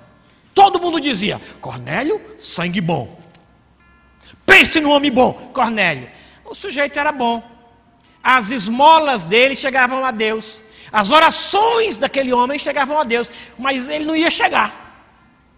Todo 0.61 0.79
mundo 0.79 1.01
dizia: 1.01 1.41
Cornélio, 1.59 2.21
sangue 2.37 2.83
bom. 2.83 3.19
Pense 4.45 4.79
no 4.79 4.91
homem 4.91 5.11
bom, 5.11 5.33
Cornélio. 5.55 6.11
O 6.45 6.55
sujeito 6.55 6.99
era 6.99 7.11
bom. 7.11 7.43
As 8.23 8.51
esmolas 8.51 9.25
dele 9.25 9.57
chegavam 9.57 10.05
a 10.05 10.11
Deus. 10.11 10.61
As 10.93 11.11
orações 11.11 11.97
daquele 11.97 12.31
homem 12.31 12.59
chegavam 12.59 13.01
a 13.01 13.05
Deus, 13.05 13.31
mas 13.59 13.89
ele 13.89 14.05
não 14.05 14.15
ia 14.15 14.31
chegar. 14.31 15.09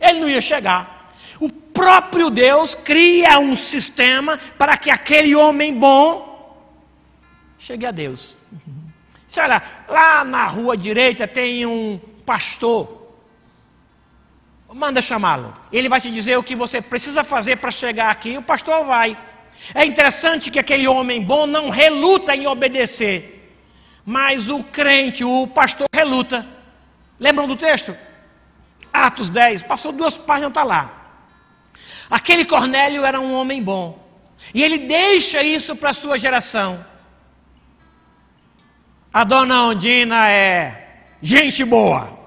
Ele 0.01 0.21
não 0.21 0.29
ia 0.29 0.41
chegar. 0.41 1.13
O 1.41 1.51
próprio 1.51 2.31
Deus 2.31 2.77
cria 2.77 3.41
um 3.41 3.57
sistema 3.57 4.39
para 4.57 4.77
que 4.77 4.89
aquele 4.89 5.35
homem 5.35 5.75
bom 5.75 6.71
chegue 7.59 7.87
a 7.87 7.91
Deus. 7.91 8.41
Você 9.27 9.41
olha, 9.41 9.61
lá 9.89 10.25
na 10.25 10.47
rua 10.47 10.77
direita 10.77 11.27
tem 11.27 11.67
um 11.67 11.99
pastor. 12.25 13.02
Manda 14.75 15.03
chamá-lo. 15.03 15.53
Ele 15.71 15.89
vai 15.89 16.01
te 16.01 16.11
dizer 16.11 16.37
o 16.39 16.43
que 16.43 16.57
você 16.57 16.81
precisa 16.81 17.23
fazer 17.23 17.57
para 17.57 17.71
chegar 17.71 18.11
aqui. 18.11 18.39
O 18.39 18.43
pastor 18.43 18.85
vai. 18.85 19.17
É 19.75 19.85
interessante 19.85 20.51
que 20.51 20.59
aquele 20.59 20.89
homem 20.89 21.23
bom 21.23 21.47
não 21.47 21.69
reluta 21.69 22.35
em 22.35 22.47
obedecer. 22.47 23.55
Mas 24.05 24.49
o 24.49 24.65
crente, 24.65 25.25
o 25.25 25.47
pastor, 25.47 25.87
reluta. 25.93 26.47
Lembram 27.21 27.47
do 27.47 27.55
texto? 27.55 27.97
Atos 28.93 29.31
10, 29.31 29.63
passou 29.63 29.93
duas 29.93 30.17
páginas, 30.19 30.51
está 30.51 30.65
lá. 30.65 31.03
Aquele 32.11 32.45
Cornélio 32.45 33.05
era 33.05 33.21
um 33.21 33.33
homem 33.35 33.63
bom. 33.63 34.03
E 34.53 34.63
ele 34.63 34.79
deixa 34.79 35.43
isso 35.43 35.77
para 35.77 35.91
a 35.91 35.95
sua 35.95 36.19
geração. 36.19 36.85
A 39.13 39.25
dona 39.25 39.65
Ondina 39.65 40.29
é 40.31 41.05
gente 41.21 41.65
boa. 41.65 42.22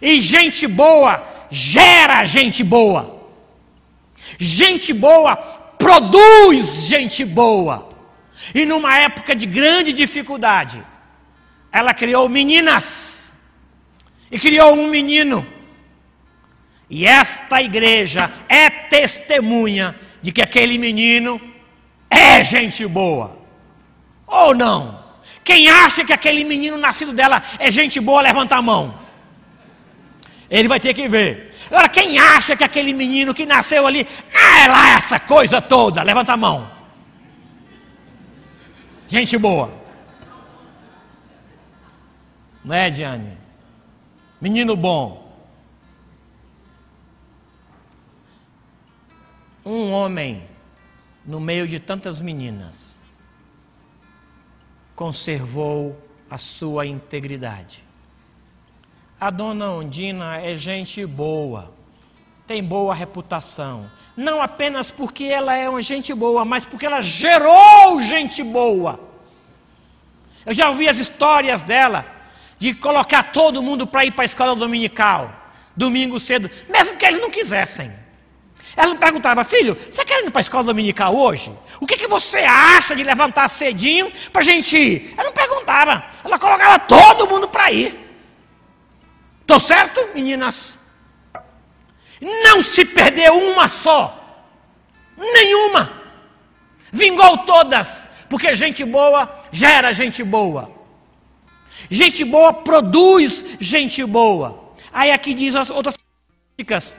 E 0.00 0.20
gente 0.20 0.66
boa 0.66 1.30
gera 1.50 2.24
gente 2.24 2.62
boa. 2.62 3.20
Gente 4.38 4.92
boa 4.92 5.36
produz 5.36 6.86
gente 6.86 7.24
boa. 7.24 7.88
E 8.54 8.64
numa 8.64 8.96
época 8.96 9.34
de 9.34 9.46
grande 9.46 9.92
dificuldade, 9.92 10.82
ela 11.72 11.92
criou 11.92 12.28
meninas 12.28 13.40
e 14.30 14.38
criou 14.38 14.74
um 14.74 14.88
menino. 14.88 15.46
E 16.88 17.06
esta 17.06 17.62
igreja 17.62 18.32
é 18.48 18.68
testemunha 18.68 19.98
de 20.22 20.32
que 20.32 20.42
aquele 20.42 20.78
menino 20.78 21.40
é 22.08 22.42
gente 22.42 22.86
boa. 22.86 23.38
Ou 24.26 24.54
não? 24.54 25.00
Quem 25.44 25.68
acha 25.68 26.04
que 26.04 26.12
aquele 26.12 26.44
menino 26.44 26.76
nascido 26.76 27.12
dela 27.12 27.42
é 27.58 27.70
gente 27.70 27.98
boa, 28.00 28.20
levanta 28.20 28.56
a 28.56 28.62
mão. 28.62 28.99
Ele 30.50 30.66
vai 30.66 30.80
ter 30.80 30.92
que 30.92 31.06
ver. 31.06 31.54
Agora, 31.68 31.88
quem 31.88 32.18
acha 32.18 32.56
que 32.56 32.64
aquele 32.64 32.92
menino 32.92 33.32
que 33.32 33.46
nasceu 33.46 33.86
ali 33.86 34.00
é 34.34 34.66
lá 34.66 34.94
essa 34.96 35.20
coisa 35.20 35.62
toda, 35.62 36.02
levanta 36.02 36.32
a 36.32 36.36
mão. 36.36 36.68
Gente 39.06 39.38
boa. 39.38 39.72
Não 42.64 42.74
é, 42.74 42.90
Diane? 42.90 43.38
Menino 44.40 44.76
bom. 44.76 45.30
Um 49.64 49.92
homem 49.92 50.44
no 51.24 51.38
meio 51.38 51.68
de 51.68 51.78
tantas 51.78 52.20
meninas 52.20 52.98
conservou 54.96 55.96
a 56.28 56.36
sua 56.38 56.86
integridade. 56.86 57.84
A 59.20 59.28
dona 59.28 59.70
Ondina 59.72 60.38
é 60.38 60.56
gente 60.56 61.04
boa, 61.04 61.70
tem 62.46 62.64
boa 62.64 62.94
reputação, 62.94 63.90
não 64.16 64.40
apenas 64.40 64.90
porque 64.90 65.24
ela 65.24 65.54
é 65.54 65.68
uma 65.68 65.82
gente 65.82 66.14
boa, 66.14 66.42
mas 66.42 66.64
porque 66.64 66.86
ela 66.86 67.02
gerou 67.02 68.00
gente 68.00 68.42
boa. 68.42 68.98
Eu 70.46 70.54
já 70.54 70.70
ouvi 70.70 70.88
as 70.88 70.96
histórias 70.96 71.62
dela 71.62 72.06
de 72.58 72.72
colocar 72.72 73.24
todo 73.24 73.62
mundo 73.62 73.86
para 73.86 74.06
ir 74.06 74.12
para 74.12 74.22
a 74.22 74.24
escola 74.24 74.56
dominical, 74.56 75.34
domingo 75.76 76.18
cedo, 76.18 76.50
mesmo 76.66 76.96
que 76.96 77.04
eles 77.04 77.20
não 77.20 77.30
quisessem. 77.30 77.92
Ela 78.74 78.94
perguntava, 78.94 79.44
filho, 79.44 79.76
você 79.90 80.02
quer 80.02 80.24
ir 80.24 80.30
para 80.30 80.40
a 80.40 80.40
escola 80.40 80.64
dominical 80.64 81.14
hoje? 81.14 81.52
O 81.78 81.86
que, 81.86 81.98
que 81.98 82.06
você 82.06 82.38
acha 82.38 82.96
de 82.96 83.02
levantar 83.02 83.48
cedinho 83.48 84.10
para 84.32 84.40
a 84.40 84.44
gente 84.44 84.78
ir? 84.78 85.12
Ela 85.14 85.24
não 85.24 85.32
perguntava, 85.32 86.04
ela 86.24 86.38
colocava 86.38 86.78
todo 86.78 87.28
mundo 87.28 87.46
para 87.46 87.70
ir. 87.70 88.09
Estou 89.50 89.58
certo, 89.58 90.10
meninas? 90.14 90.78
Não 92.20 92.62
se 92.62 92.84
perdeu 92.84 93.34
uma 93.34 93.66
só. 93.66 94.46
Nenhuma. 95.18 95.92
Vingou 96.92 97.38
todas. 97.38 98.08
Porque 98.28 98.54
gente 98.54 98.84
boa 98.84 99.28
gera 99.50 99.92
gente 99.92 100.22
boa. 100.22 100.70
Gente 101.90 102.24
boa 102.24 102.52
produz 102.52 103.56
gente 103.58 104.04
boa. 104.04 104.72
Aí 104.92 105.10
aqui 105.10 105.34
diz 105.34 105.56
as 105.56 105.68
outras 105.68 105.96
características. 105.96 106.96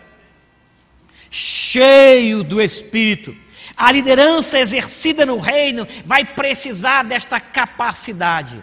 Cheio 1.30 2.44
do 2.44 2.62
Espírito. 2.62 3.34
A 3.78 3.90
liderança 3.94 4.60
exercida 4.60 5.26
no 5.26 5.38
reino 5.38 5.88
vai 6.04 6.26
precisar 6.26 7.04
desta 7.06 7.40
capacidade. 7.40 8.62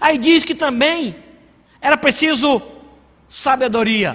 Aí 0.00 0.18
diz 0.18 0.44
que 0.44 0.56
também 0.56 1.14
era 1.80 1.96
preciso 1.96 2.73
sabedoria. 3.34 4.14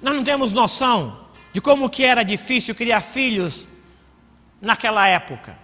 Nós 0.00 0.16
não 0.16 0.24
temos 0.24 0.54
noção 0.54 1.26
de 1.52 1.60
como 1.60 1.90
que 1.90 2.06
era 2.06 2.22
difícil 2.22 2.74
criar 2.74 3.02
filhos 3.02 3.68
naquela 4.62 5.06
época. 5.06 5.58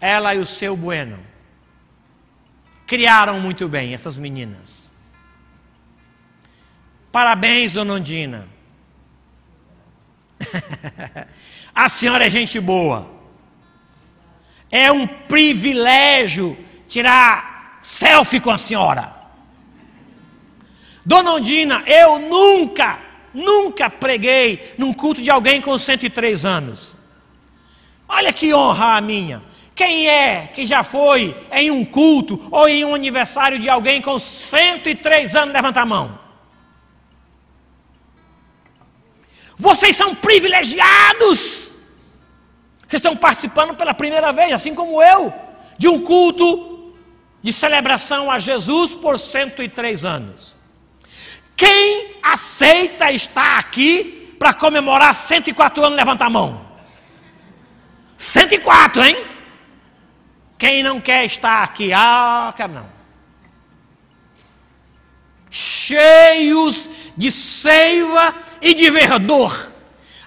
Ela 0.00 0.34
e 0.34 0.38
o 0.38 0.46
seu 0.46 0.76
Bueno 0.76 1.20
criaram 2.84 3.38
muito 3.38 3.68
bem 3.68 3.94
essas 3.94 4.18
meninas. 4.18 4.92
Parabéns, 7.12 7.72
dona 7.72 7.94
Ondina. 7.94 8.48
a 11.72 11.88
senhora 11.88 12.26
é 12.26 12.30
gente 12.30 12.58
boa. 12.58 13.08
É 14.68 14.90
um 14.90 15.06
privilégio 15.06 16.58
tirar 16.88 17.78
selfie 17.80 18.40
com 18.40 18.50
a 18.50 18.58
senhora. 18.58 19.21
Dona 21.04 21.32
Ondina, 21.32 21.82
eu 21.86 22.18
nunca, 22.18 23.00
nunca 23.34 23.90
preguei 23.90 24.74
num 24.78 24.92
culto 24.92 25.20
de 25.20 25.30
alguém 25.30 25.60
com 25.60 25.76
103 25.76 26.44
anos. 26.44 26.96
Olha 28.08 28.32
que 28.32 28.54
honra 28.54 28.96
a 28.96 29.00
minha. 29.00 29.42
Quem 29.74 30.08
é 30.08 30.46
que 30.46 30.66
já 30.66 30.84
foi 30.84 31.36
em 31.50 31.70
um 31.70 31.84
culto 31.84 32.40
ou 32.50 32.68
em 32.68 32.84
um 32.84 32.94
aniversário 32.94 33.58
de 33.58 33.68
alguém 33.68 34.02
com 34.02 34.18
103 34.18 35.34
anos? 35.34 35.54
Levanta 35.54 35.80
a 35.80 35.86
mão. 35.86 36.18
Vocês 39.58 39.96
são 39.96 40.14
privilegiados. 40.14 41.74
Vocês 42.86 43.00
estão 43.00 43.16
participando 43.16 43.74
pela 43.74 43.94
primeira 43.94 44.32
vez, 44.32 44.52
assim 44.52 44.74
como 44.74 45.02
eu, 45.02 45.32
de 45.78 45.88
um 45.88 46.02
culto 46.02 46.92
de 47.42 47.52
celebração 47.52 48.30
a 48.30 48.38
Jesus 48.38 48.94
por 48.94 49.18
103 49.18 50.04
anos. 50.04 50.61
Quem 51.62 52.16
aceita 52.20 53.12
estar 53.12 53.56
aqui 53.56 54.34
para 54.36 54.52
comemorar 54.52 55.14
104 55.14 55.84
anos, 55.84 55.96
levanta 55.96 56.24
a 56.24 56.28
mão. 56.28 56.66
104, 58.18 59.04
hein? 59.04 59.24
Quem 60.58 60.82
não 60.82 61.00
quer 61.00 61.24
estar 61.24 61.62
aqui? 61.62 61.92
Ah, 61.92 62.52
quer 62.56 62.68
não. 62.68 62.90
Cheios 65.48 66.90
de 67.16 67.30
seiva 67.30 68.34
e 68.60 68.74
de 68.74 68.90
verdor. 68.90 69.72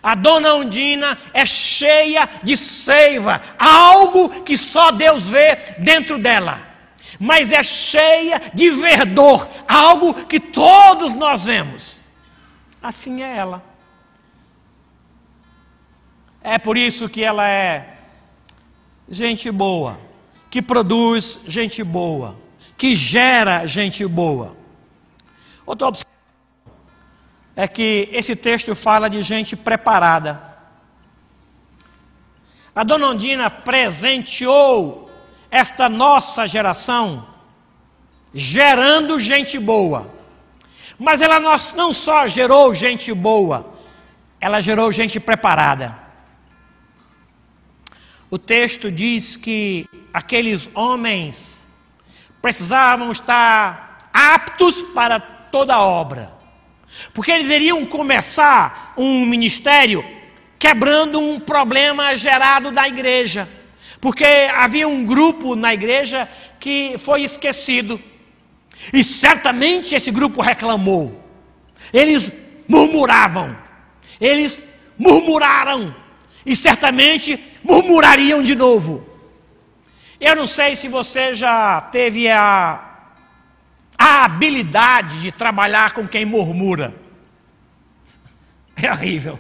A 0.02 0.16
dona 0.16 0.54
Undina 0.54 1.20
é 1.34 1.46
cheia 1.46 2.30
de 2.44 2.56
seiva, 2.56 3.42
algo 3.60 4.42
que 4.44 4.58
só 4.58 4.90
Deus 4.90 5.28
vê 5.28 5.58
dentro 5.80 6.18
dela 6.18 6.75
mas 7.20 7.52
é 7.52 7.64
cheia 7.64 8.42
de 8.54 8.70
verdor, 8.72 9.48
algo 9.68 10.14
que 10.26 10.40
todos 10.40 11.14
nós 11.14 11.46
vemos. 11.46 12.06
Assim 12.82 13.24
é 13.24 13.38
ela. 13.38 13.64
É 16.42 16.58
por 16.58 16.78
isso 16.78 17.10
que 17.10 17.24
ela 17.24 17.48
é 17.48 17.98
gente 19.10 19.50
boa, 19.50 20.00
que 20.50 20.62
produz 20.62 21.40
gente 21.48 21.84
boa, 21.84 22.38
que 22.78 22.94
gera 22.94 23.66
gente 23.66 24.06
boa. 24.06 24.56
Outra 25.66 25.88
observação 25.88 26.16
é 27.56 27.68
que 27.68 28.10
esse 28.12 28.36
texto 28.36 28.76
fala 28.76 29.10
de 29.10 29.24
gente 29.24 29.56
preparada. 29.56 30.56
A 32.76 32.84
dona 32.84 33.08
Ondina 33.08 33.50
presenteou 33.50 35.05
esta 35.56 35.88
nossa 35.88 36.46
geração 36.46 37.26
gerando 38.34 39.18
gente 39.22 39.58
boa. 39.58 40.12
Mas 41.00 41.22
ela 41.22 41.40
não 41.40 41.94
só 41.94 42.28
gerou 42.28 42.74
gente 42.74 43.14
boa, 43.14 43.74
ela 44.42 44.60
gerou 44.60 44.92
gente 44.92 45.18
preparada. 45.18 45.98
O 48.30 48.38
texto 48.38 48.92
diz 48.92 49.38
que 49.38 49.88
aqueles 50.14 50.70
homens 50.76 51.66
precisavam 52.42 53.14
estar 53.14 54.10
aptos 54.14 54.82
para 54.82 55.22
toda 55.22 55.80
obra, 55.80 56.34
porque 57.14 57.32
eles 57.32 57.50
iriam 57.50 57.86
começar 57.86 58.94
um 58.98 59.26
ministério 59.26 60.04
quebrando 60.60 61.18
um 61.18 61.40
problema 61.40 62.14
gerado 62.18 62.72
da 62.72 62.90
igreja. 62.90 63.48
Porque 64.00 64.26
havia 64.26 64.88
um 64.88 65.06
grupo 65.06 65.56
na 65.56 65.74
igreja 65.74 66.30
que 66.60 66.98
foi 66.98 67.24
esquecido. 67.24 68.02
E 68.94 69.04
certamente 69.04 69.96
esse 69.96 70.12
grupo 70.12 70.42
reclamou. 70.42 71.24
Eles 71.94 72.32
murmuravam. 72.68 73.58
Eles 74.20 74.64
murmuraram. 74.98 75.96
E 76.46 76.56
certamente 76.56 77.42
murmurariam 77.64 78.44
de 78.44 78.56
novo. 78.56 79.08
Eu 80.20 80.36
não 80.36 80.48
sei 80.48 80.76
se 80.76 80.88
você 80.88 81.36
já 81.36 81.82
teve 81.82 82.30
a, 82.30 82.80
a 83.98 84.26
habilidade 84.26 85.22
de 85.22 85.32
trabalhar 85.32 85.94
com 85.94 86.08
quem 86.08 86.26
murmura. 86.26 86.96
É 88.82 88.92
horrível. 88.92 89.40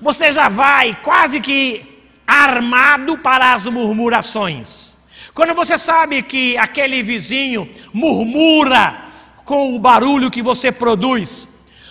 Você 0.00 0.32
já 0.32 0.48
vai 0.48 0.94
quase 1.02 1.40
que 1.40 1.91
armado 2.32 3.18
para 3.18 3.52
as 3.52 3.66
murmurações. 3.66 4.94
Quando 5.34 5.54
você 5.54 5.76
sabe 5.76 6.22
que 6.22 6.56
aquele 6.56 7.02
vizinho 7.02 7.70
murmura 7.92 9.04
com 9.44 9.74
o 9.74 9.78
barulho 9.78 10.30
que 10.30 10.42
você 10.42 10.72
produz, 10.72 11.46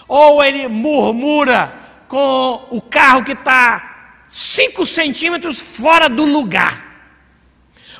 ou 0.08 0.44
ele 0.44 0.68
murmura 0.68 1.74
com 2.08 2.66
o 2.70 2.82
carro 2.82 3.24
que 3.24 3.34
está 3.34 4.24
5 4.28 4.86
centímetros 4.86 5.62
fora 5.62 6.10
do 6.10 6.26
lugar. 6.26 6.90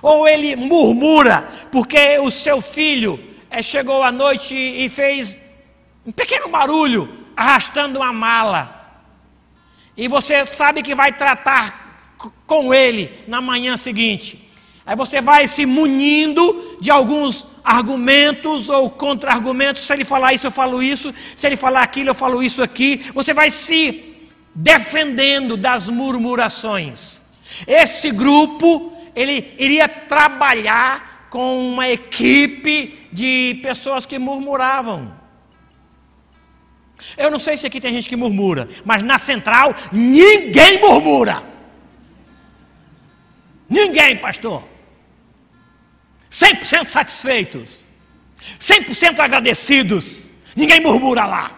Ou 0.02 0.28
ele 0.28 0.56
murmura 0.56 1.48
porque 1.72 2.18
o 2.20 2.32
seu 2.32 2.60
filho 2.60 3.24
é, 3.50 3.62
chegou 3.62 4.04
à 4.04 4.12
noite 4.12 4.56
e 4.56 4.90
fez 4.90 5.36
um 6.06 6.12
pequeno 6.12 6.50
barulho 6.50 7.10
arrastando 7.38 8.00
uma 8.00 8.12
mala. 8.12 8.82
E 9.96 10.08
você 10.08 10.44
sabe 10.46 10.82
que 10.82 10.96
vai 10.96 11.14
tratar 11.14 11.81
com 12.46 12.74
ele 12.74 13.12
na 13.28 13.42
manhã 13.42 13.78
seguinte. 13.78 14.50
Aí 14.86 14.96
você 14.96 15.22
vai 15.22 15.48
se 15.48 15.66
munindo 15.66 16.78
de 16.82 16.90
alguns 16.90 17.48
argumentos 17.64 18.70
ou 18.70 18.90
contra-argumentos. 18.90 19.84
Se 19.84 19.94
ele 19.94 20.04
falar 20.04 20.34
isso, 20.34 20.48
eu 20.48 20.52
falo 20.52 20.82
isso. 20.82 21.14
Se 21.36 21.48
ele 21.48 21.56
falar 21.56 21.84
aquilo, 21.84 22.10
eu 22.10 22.16
falo 22.16 22.42
isso 22.42 22.64
aqui. 22.64 23.06
Você 23.14 23.34
vai 23.34 23.50
se 23.52 24.16
defendendo 24.54 25.56
das 25.56 25.88
murmurações. 25.88 27.22
Esse 27.68 28.12
grupo, 28.12 28.92
ele 29.16 29.54
iria 29.58 29.88
trabalhar 29.88 31.28
com 31.30 31.72
uma 31.72 31.88
equipe 31.88 33.08
de 33.12 33.60
pessoas 33.62 34.06
que 34.06 34.20
murmuravam. 34.20 35.14
Eu 37.18 37.32
não 37.32 37.40
sei 37.40 37.58
se 37.58 37.66
aqui 37.66 37.80
tem 37.80 37.94
gente 37.94 38.10
que 38.10 38.16
murmura, 38.16 38.68
mas 38.86 39.02
na 39.02 39.18
central 39.18 39.74
ninguém 39.92 40.80
murmura. 40.80 41.51
Ninguém, 43.72 44.18
pastor. 44.18 44.68
100% 46.30 46.86
satisfeitos, 46.86 47.86
100% 48.60 49.20
agradecidos, 49.22 50.30
ninguém 50.54 50.82
murmura 50.82 51.26
lá. 51.26 51.58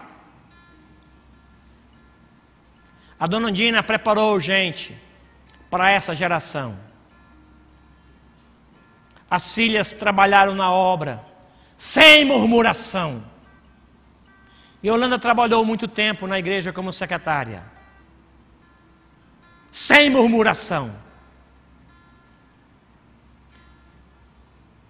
A 3.18 3.26
dona 3.26 3.50
Dina 3.50 3.82
preparou 3.82 4.38
gente 4.38 4.96
para 5.68 5.90
essa 5.90 6.14
geração. 6.14 6.78
As 9.28 9.52
filhas 9.52 9.92
trabalharam 9.92 10.54
na 10.54 10.70
obra, 10.70 11.20
sem 11.76 12.24
murmuração. 12.24 13.24
E 14.80 14.88
Holanda 14.90 15.18
trabalhou 15.18 15.64
muito 15.64 15.88
tempo 15.88 16.28
na 16.28 16.38
igreja 16.38 16.72
como 16.72 16.92
secretária, 16.92 17.64
sem 19.72 20.10
murmuração. 20.10 21.03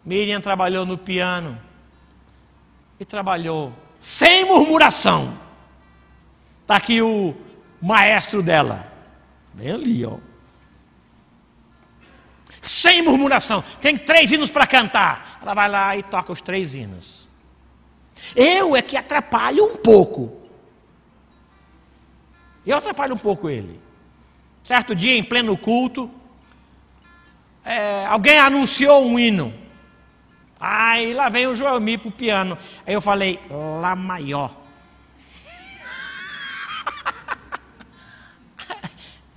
Miriam 0.05 0.41
trabalhou 0.41 0.85
no 0.85 0.99
piano 0.99 1.59
e 3.01 3.05
trabalhou 3.05 3.73
sem 4.01 4.45
murmuração. 4.45 5.39
Está 6.63 6.77
aqui 6.77 7.01
o 7.01 7.35
maestro 7.81 8.43
dela, 8.43 8.91
bem 9.55 9.71
ali, 9.71 10.05
ó. 10.05 10.19
Sem 12.61 13.03
murmuração. 13.03 13.63
Tem 13.81 13.97
três 13.97 14.33
hinos 14.33 14.51
para 14.51 14.67
cantar. 14.67 15.39
Ela 15.43 15.55
vai 15.55 15.69
lá 15.69 15.97
e 15.97 16.03
toca 16.03 16.33
os 16.33 16.41
três 16.41 16.75
hinos. 16.75 17.29
Eu 18.35 18.75
é 18.75 18.81
que 18.81 18.97
atrapalho 18.97 19.65
um 19.65 19.77
pouco. 19.77 20.41
Eu 22.67 22.77
atrapalho 22.79 23.15
um 23.15 23.19
pouco 23.19 23.51
ele. 23.51 23.81
Certo 24.63 24.95
dia, 24.95 25.15
em 25.15 25.23
pleno 25.23 25.57
culto, 25.59 26.11
é, 27.63 28.07
alguém 28.07 28.39
anunciou 28.39 29.05
um 29.05 29.19
hino. 29.19 29.64
Aí 30.67 31.13
lá 31.13 31.29
vem 31.29 31.47
o 31.47 31.55
Joelmi 31.55 31.99
para 31.99 32.09
o 32.09 32.13
piano. 32.13 32.57
Aí 32.87 32.95
eu 32.95 33.03
falei, 33.03 33.39
Lá 33.51 33.95
maior. 33.95 34.51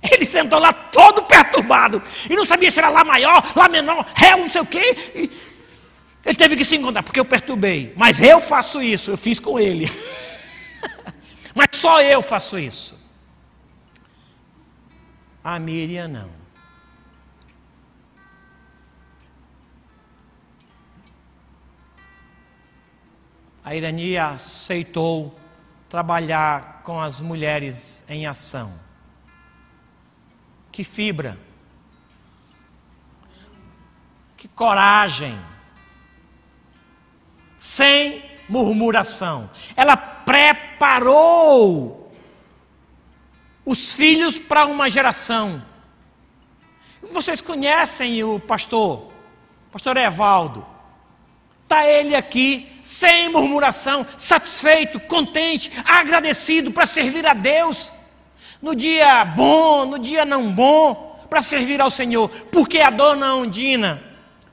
Ele 0.10 0.24
sentou 0.24 0.58
lá 0.58 0.72
todo 0.72 1.24
perturbado. 1.24 2.02
E 2.30 2.34
não 2.34 2.46
sabia 2.46 2.70
se 2.70 2.78
era 2.78 2.88
Lá 2.88 3.04
maior, 3.04 3.52
Lá 3.54 3.68
menor, 3.68 4.10
Ré, 4.14 4.36
não 4.36 4.48
sei 4.48 4.62
o 4.62 4.66
quê. 4.66 5.12
E 5.14 5.30
ele 6.24 6.36
teve 6.36 6.56
que 6.56 6.64
se 6.64 6.76
encontrar, 6.76 7.02
porque 7.02 7.20
eu 7.20 7.24
perturbei. 7.24 7.92
Mas 7.96 8.20
eu 8.20 8.40
faço 8.40 8.82
isso, 8.82 9.10
eu 9.10 9.16
fiz 9.16 9.38
com 9.38 9.58
ele. 9.58 9.90
Mas 11.54 11.68
só 11.72 12.02
eu 12.02 12.20
faço 12.20 12.58
isso. 12.58 12.98
A 15.42 15.58
Miriam 15.58 16.08
não. 16.08 16.30
A 23.68 23.74
Irania 23.74 24.28
aceitou 24.28 25.38
trabalhar 25.90 26.80
com 26.82 26.98
as 26.98 27.20
mulheres 27.20 28.02
em 28.08 28.26
ação. 28.26 28.72
Que 30.72 30.82
fibra, 30.82 31.38
que 34.38 34.48
coragem, 34.48 35.38
sem 37.60 38.24
murmuração. 38.48 39.50
Ela 39.76 39.98
preparou 39.98 42.10
os 43.66 43.92
filhos 43.92 44.38
para 44.38 44.64
uma 44.64 44.88
geração. 44.88 45.62
Vocês 47.02 47.42
conhecem 47.42 48.24
o 48.24 48.40
pastor, 48.40 49.12
pastor 49.70 49.98
Evaldo. 49.98 50.77
Está 51.68 51.86
ele 51.86 52.16
aqui, 52.16 52.66
sem 52.82 53.28
murmuração, 53.28 54.06
satisfeito, 54.16 54.98
contente, 54.98 55.70
agradecido 55.84 56.70
para 56.70 56.86
servir 56.86 57.26
a 57.26 57.34
Deus, 57.34 57.92
no 58.62 58.74
dia 58.74 59.22
bom, 59.22 59.84
no 59.84 59.98
dia 59.98 60.24
não 60.24 60.50
bom, 60.50 61.22
para 61.28 61.42
servir 61.42 61.78
ao 61.78 61.90
Senhor, 61.90 62.30
porque 62.50 62.78
a 62.78 62.88
dona 62.88 63.34
Ondina 63.34 64.02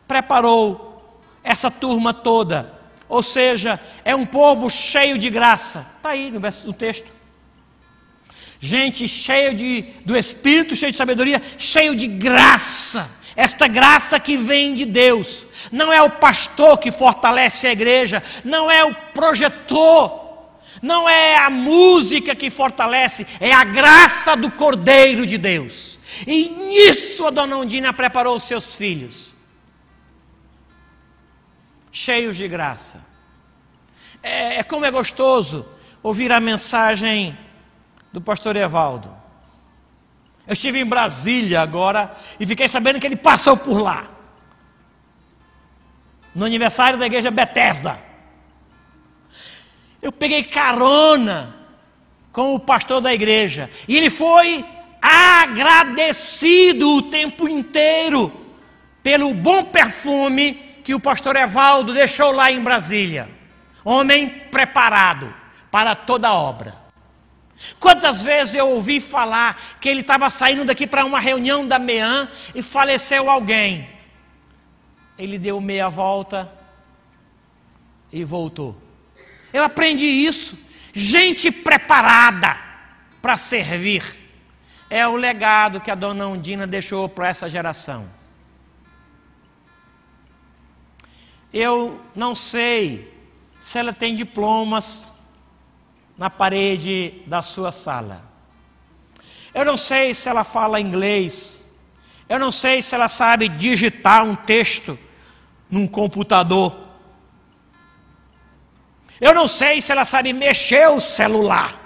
preparou 0.05 1.17
essa 1.41 1.71
turma 1.71 2.13
toda, 2.13 2.73
ou 3.07 3.23
seja, 3.23 3.79
é 4.03 4.13
um 4.13 4.25
povo 4.25 4.69
cheio 4.69 5.17
de 5.17 5.29
graça, 5.29 5.87
está 5.95 6.09
aí 6.09 6.29
no, 6.29 6.41
verso, 6.41 6.67
no 6.67 6.73
texto. 6.73 7.09
Gente 8.59 9.07
cheia 9.07 9.55
de, 9.55 9.83
do 10.03 10.17
Espírito, 10.17 10.75
cheio 10.75 10.91
de 10.91 10.97
sabedoria, 10.97 11.41
cheio 11.57 11.95
de 11.95 12.07
graça 12.07 13.09
esta 13.35 13.67
graça 13.67 14.19
que 14.19 14.37
vem 14.37 14.73
de 14.73 14.85
Deus, 14.85 15.45
não 15.71 15.91
é 15.91 16.01
o 16.01 16.09
pastor 16.09 16.77
que 16.77 16.91
fortalece 16.91 17.67
a 17.67 17.71
igreja, 17.71 18.23
não 18.43 18.71
é 18.71 18.83
o 18.83 18.93
projetor, 19.13 20.25
não 20.81 21.07
é 21.09 21.37
a 21.37 21.49
música 21.49 22.35
que 22.35 22.49
fortalece, 22.49 23.27
é 23.39 23.51
a 23.51 23.63
graça 23.63 24.35
do 24.35 24.51
Cordeiro 24.51 25.25
de 25.25 25.37
Deus. 25.37 25.97
E 26.25 26.49
nisso 26.49 27.25
a 27.25 27.29
dona 27.29 27.57
Undina 27.57 27.91
preparou 27.91 28.35
os 28.35 28.43
seus 28.43 28.75
filhos, 28.75 29.33
cheios 31.91 32.37
de 32.37 32.47
graça. 32.47 33.05
É, 34.21 34.57
é 34.57 34.63
como 34.63 34.85
é 34.85 34.91
gostoso 34.91 35.67
ouvir 36.01 36.31
a 36.31 36.39
mensagem 36.39 37.37
do 38.13 38.21
pastor 38.21 38.55
Evaldo. 38.55 39.14
Eu 40.47 40.53
estive 40.53 40.79
em 40.79 40.85
Brasília 40.85 41.61
agora 41.61 42.15
e 42.39 42.45
fiquei 42.45 42.67
sabendo 42.67 42.99
que 42.99 43.07
ele 43.07 43.15
passou 43.15 43.57
por 43.57 43.81
lá. 43.81 44.07
No 46.33 46.45
aniversário 46.45 46.99
da 46.99 47.05
igreja 47.05 47.31
Bethesda. 47.31 47.99
Eu 50.01 50.11
peguei 50.11 50.43
carona 50.43 51.55
com 52.31 52.53
o 52.53 52.59
pastor 52.59 53.01
da 53.01 53.13
igreja. 53.13 53.69
E 53.87 53.95
ele 53.95 54.09
foi 54.09 54.63
agradecido 55.01 56.89
o 56.89 57.01
tempo 57.03 57.47
inteiro 57.47 58.31
pelo 59.01 59.33
bom 59.33 59.63
perfume 59.63 60.53
que 60.83 60.93
o 60.93 60.99
pastor 60.99 61.35
Evaldo 61.35 61.93
deixou 61.93 62.31
lá 62.31 62.51
em 62.51 62.61
Brasília. 62.61 63.29
Homem 63.83 64.29
preparado 64.29 65.33
para 65.71 65.95
toda 65.95 66.33
obra. 66.33 66.84
Quantas 67.79 68.21
vezes 68.21 68.55
eu 68.55 68.69
ouvi 68.69 68.99
falar 68.99 69.77
que 69.79 69.87
ele 69.87 70.01
estava 70.01 70.29
saindo 70.29 70.65
daqui 70.65 70.85
para 70.85 71.05
uma 71.05 71.19
reunião 71.19 71.67
da 71.67 71.79
MEAN 71.79 72.29
e 72.53 72.61
faleceu 72.61 73.29
alguém. 73.29 73.89
Ele 75.17 75.39
deu 75.39 75.61
meia 75.61 75.89
volta 75.89 76.51
e 78.11 78.23
voltou. 78.23 78.75
Eu 79.53 79.63
aprendi 79.63 80.05
isso. 80.05 80.57
Gente 80.93 81.49
preparada 81.51 82.57
para 83.21 83.37
servir. 83.37 84.03
É 84.89 85.07
o 85.07 85.15
legado 85.15 85.81
que 85.81 85.89
a 85.89 85.95
dona 85.95 86.27
Undina 86.27 86.67
deixou 86.67 87.07
para 87.07 87.29
essa 87.29 87.49
geração. 87.49 88.07
Eu 91.53 92.01
não 92.13 92.35
sei 92.35 93.13
se 93.59 93.79
ela 93.79 93.93
tem 93.93 94.13
diplomas 94.13 95.07
na 96.17 96.29
parede 96.29 97.21
da 97.27 97.41
sua 97.41 97.71
sala. 97.71 98.23
Eu 99.53 99.63
não 99.65 99.77
sei 99.77 100.13
se 100.13 100.27
ela 100.29 100.43
fala 100.43 100.79
inglês. 100.79 101.69
Eu 102.27 102.39
não 102.39 102.51
sei 102.51 102.81
se 102.81 102.95
ela 102.95 103.07
sabe 103.07 103.47
digitar 103.47 104.23
um 104.23 104.35
texto 104.35 104.97
num 105.69 105.87
computador. 105.87 106.75
Eu 109.19 109.33
não 109.33 109.47
sei 109.47 109.81
se 109.81 109.91
ela 109.91 110.05
sabe 110.05 110.33
mexer 110.33 110.89
o 110.89 110.99
celular. 110.99 111.81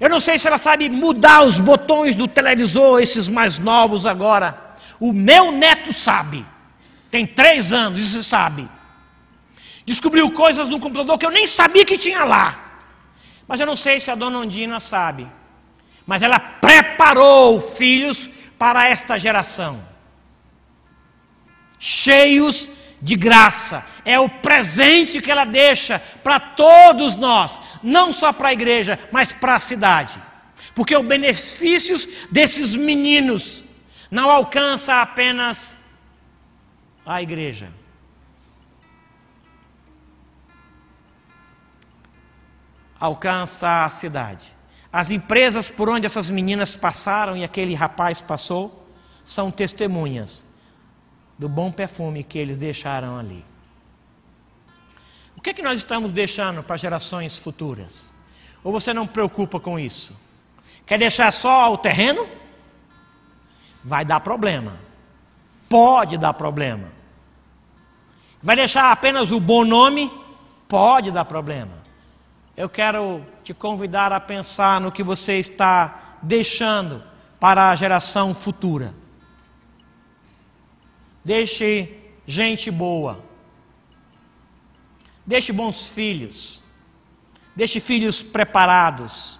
Eu 0.00 0.08
não 0.08 0.20
sei 0.20 0.38
se 0.38 0.46
ela 0.46 0.58
sabe 0.58 0.88
mudar 0.88 1.42
os 1.42 1.58
botões 1.58 2.14
do 2.14 2.28
televisor, 2.28 3.00
esses 3.00 3.28
mais 3.28 3.58
novos 3.58 4.06
agora. 4.06 4.76
O 5.00 5.12
meu 5.12 5.50
neto 5.50 5.92
sabe. 5.92 6.46
Tem 7.10 7.26
três 7.26 7.72
anos, 7.72 8.00
isso 8.00 8.22
sabe. 8.22 8.68
Descobriu 9.88 10.30
coisas 10.30 10.68
no 10.68 10.78
computador 10.78 11.16
que 11.16 11.24
eu 11.24 11.30
nem 11.30 11.46
sabia 11.46 11.82
que 11.82 11.96
tinha 11.96 12.22
lá. 12.22 12.46
Mas 13.48 13.58
eu 13.58 13.66
não 13.66 13.74
sei 13.74 13.98
se 13.98 14.10
a 14.10 14.14
dona 14.14 14.38
Ondina 14.38 14.80
sabe. 14.80 15.26
Mas 16.06 16.22
ela 16.22 16.38
preparou 16.38 17.58
filhos 17.58 18.28
para 18.58 18.86
esta 18.86 19.16
geração. 19.16 19.82
Cheios 21.78 22.70
de 23.00 23.16
graça. 23.16 23.82
É 24.04 24.20
o 24.20 24.28
presente 24.28 25.22
que 25.22 25.30
ela 25.30 25.46
deixa 25.46 25.98
para 26.22 26.38
todos 26.38 27.16
nós, 27.16 27.58
não 27.82 28.12
só 28.12 28.30
para 28.30 28.48
a 28.48 28.52
igreja, 28.52 28.98
mas 29.10 29.32
para 29.32 29.54
a 29.54 29.60
cidade. 29.60 30.20
Porque 30.74 30.94
os 30.94 31.06
benefícios 31.06 32.06
desses 32.30 32.76
meninos 32.76 33.64
não 34.10 34.28
alcança 34.28 35.00
apenas 35.00 35.78
a 37.06 37.22
igreja. 37.22 37.77
Alcança 42.98 43.84
a 43.84 43.90
cidade. 43.90 44.56
As 44.92 45.10
empresas 45.10 45.70
por 45.70 45.88
onde 45.88 46.06
essas 46.06 46.30
meninas 46.30 46.74
passaram 46.74 47.36
e 47.36 47.44
aquele 47.44 47.74
rapaz 47.74 48.20
passou 48.20 48.86
são 49.24 49.50
testemunhas 49.50 50.44
do 51.38 51.48
bom 51.48 51.70
perfume 51.70 52.24
que 52.24 52.38
eles 52.38 52.56
deixaram 52.56 53.18
ali. 53.18 53.44
O 55.36 55.40
que, 55.40 55.50
é 55.50 55.54
que 55.54 55.62
nós 55.62 55.78
estamos 55.78 56.12
deixando 56.12 56.64
para 56.64 56.76
gerações 56.76 57.36
futuras? 57.36 58.12
Ou 58.64 58.72
você 58.72 58.92
não 58.92 59.06
preocupa 59.06 59.60
com 59.60 59.78
isso? 59.78 60.18
Quer 60.84 60.98
deixar 60.98 61.32
só 61.32 61.72
o 61.72 61.78
terreno? 61.78 62.26
Vai 63.84 64.04
dar 64.04 64.18
problema. 64.20 64.80
Pode 65.68 66.18
dar 66.18 66.34
problema. 66.34 66.88
Vai 68.42 68.56
deixar 68.56 68.90
apenas 68.90 69.30
o 69.30 69.38
bom 69.38 69.64
nome? 69.64 70.10
Pode 70.66 71.12
dar 71.12 71.24
problema. 71.24 71.77
Eu 72.58 72.68
quero 72.68 73.24
te 73.44 73.54
convidar 73.54 74.12
a 74.12 74.18
pensar 74.18 74.80
no 74.80 74.90
que 74.90 75.00
você 75.00 75.34
está 75.34 76.16
deixando 76.20 77.04
para 77.38 77.70
a 77.70 77.76
geração 77.76 78.34
futura. 78.34 78.92
Deixe 81.24 81.96
gente 82.26 82.68
boa. 82.68 83.24
Deixe 85.24 85.52
bons 85.52 85.86
filhos. 85.86 86.60
Deixe 87.54 87.78
filhos 87.78 88.24
preparados. 88.24 89.38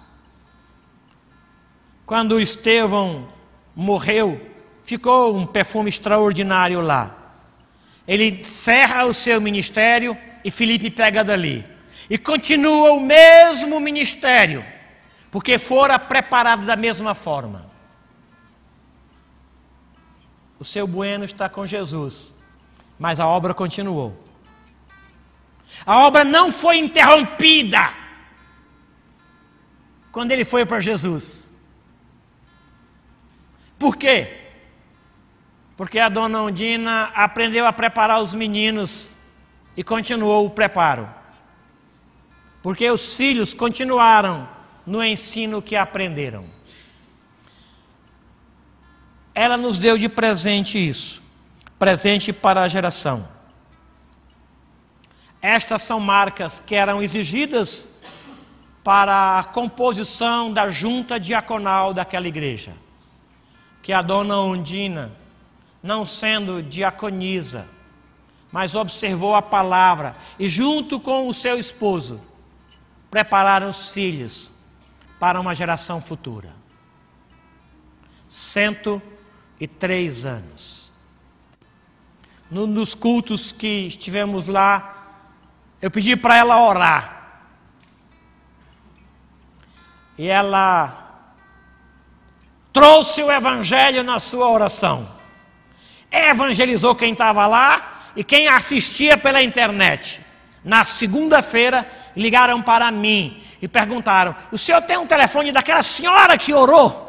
Quando 2.05 2.39
Estevão 2.39 3.27
morreu, 3.75 4.49
ficou 4.81 5.35
um 5.35 5.45
perfume 5.45 5.89
extraordinário 5.89 6.79
lá. 6.79 7.33
Ele 8.07 8.39
encerra 8.39 9.03
o 9.03 9.13
seu 9.13 9.41
ministério 9.41 10.17
e 10.41 10.49
Filipe 10.49 10.89
pega 10.89 11.21
dali. 11.21 11.78
E 12.09 12.17
continua 12.17 12.93
o 12.93 12.99
mesmo 12.99 13.79
ministério, 13.79 14.65
porque 15.29 15.59
fora 15.59 15.99
preparado 15.99 16.65
da 16.65 16.75
mesma 16.75 17.13
forma. 17.13 17.69
O 20.59 20.65
seu 20.65 20.87
bueno 20.87 21.23
está 21.23 21.47
com 21.47 21.65
Jesus, 21.65 22.33
mas 22.97 23.19
a 23.19 23.27
obra 23.27 23.53
continuou. 23.53 24.17
A 25.85 25.99
obra 25.99 26.23
não 26.23 26.51
foi 26.51 26.77
interrompida 26.77 27.93
quando 30.11 30.31
ele 30.31 30.43
foi 30.43 30.65
para 30.65 30.81
Jesus. 30.81 31.47
Por 33.77 33.95
quê? 33.95 34.35
Porque 35.77 35.99
a 35.99 36.09
dona 36.09 36.41
Ondina 36.41 37.11
aprendeu 37.15 37.65
a 37.65 37.71
preparar 37.71 38.19
os 38.21 38.33
meninos 38.33 39.15
e 39.77 39.83
continuou 39.83 40.45
o 40.45 40.49
preparo. 40.49 41.18
Porque 42.61 42.89
os 42.89 43.13
filhos 43.13 43.53
continuaram 43.53 44.47
no 44.85 45.03
ensino 45.03 45.61
que 45.61 45.75
aprenderam. 45.75 46.45
Ela 49.33 49.55
nos 49.55 49.79
deu 49.79 49.97
de 49.97 50.09
presente 50.09 50.77
isso 50.77 51.29
presente 51.79 52.33
para 52.33 52.61
a 52.61 52.67
geração. 52.67 53.25
Estas 55.41 55.83
são 55.83 55.97
marcas 56.01 56.59
que 56.59 56.75
eram 56.75 57.01
exigidas 57.01 57.87
para 58.83 59.39
a 59.39 59.43
composição 59.45 60.51
da 60.51 60.69
junta 60.69 61.17
diaconal 61.17 61.93
daquela 61.93 62.27
igreja. 62.27 62.73
Que 63.81 63.93
a 63.93 64.01
dona 64.01 64.37
Ondina 64.37 65.13
não 65.81 66.05
sendo 66.05 66.61
diaconisa, 66.61 67.65
mas 68.51 68.75
observou 68.75 69.33
a 69.33 69.41
palavra 69.41 70.17
e, 70.37 70.49
junto 70.49 70.99
com 70.99 71.29
o 71.29 71.33
seu 71.33 71.57
esposo, 71.57 72.21
prepararam 73.09 73.69
os 73.69 73.89
filhos 73.89 74.51
para 75.19 75.39
uma 75.39 75.53
geração 75.55 76.01
futura. 76.01 76.53
Cento 78.27 79.01
e 79.59 79.67
três 79.67 80.25
anos. 80.25 80.91
Num 82.49 82.71
dos 82.71 82.93
cultos 82.93 83.51
que 83.51 83.87
estivemos 83.87 84.47
lá, 84.47 85.23
eu 85.81 85.89
pedi 85.89 86.15
para 86.15 86.35
ela 86.35 86.61
orar. 86.61 87.41
E 90.17 90.27
ela 90.27 91.25
trouxe 92.73 93.23
o 93.23 93.31
Evangelho 93.31 94.03
na 94.03 94.19
sua 94.19 94.49
oração 94.49 95.19
evangelizou 96.11 96.95
quem 96.95 97.11
estava 97.11 97.45
lá 97.45 98.11
e 98.15 98.23
quem 98.23 98.47
assistia 98.47 99.17
pela 99.17 99.41
internet. 99.41 100.19
Na 100.63 100.83
segunda-feira, 100.83 101.89
ligaram 102.15 102.61
para 102.61 102.91
mim 102.91 103.43
e 103.61 103.67
perguntaram: 103.67 104.35
O 104.51 104.57
senhor 104.57 104.81
tem 104.81 104.97
um 104.97 105.07
telefone 105.07 105.51
daquela 105.51 105.83
senhora 105.83 106.37
que 106.37 106.53
orou? 106.53 107.07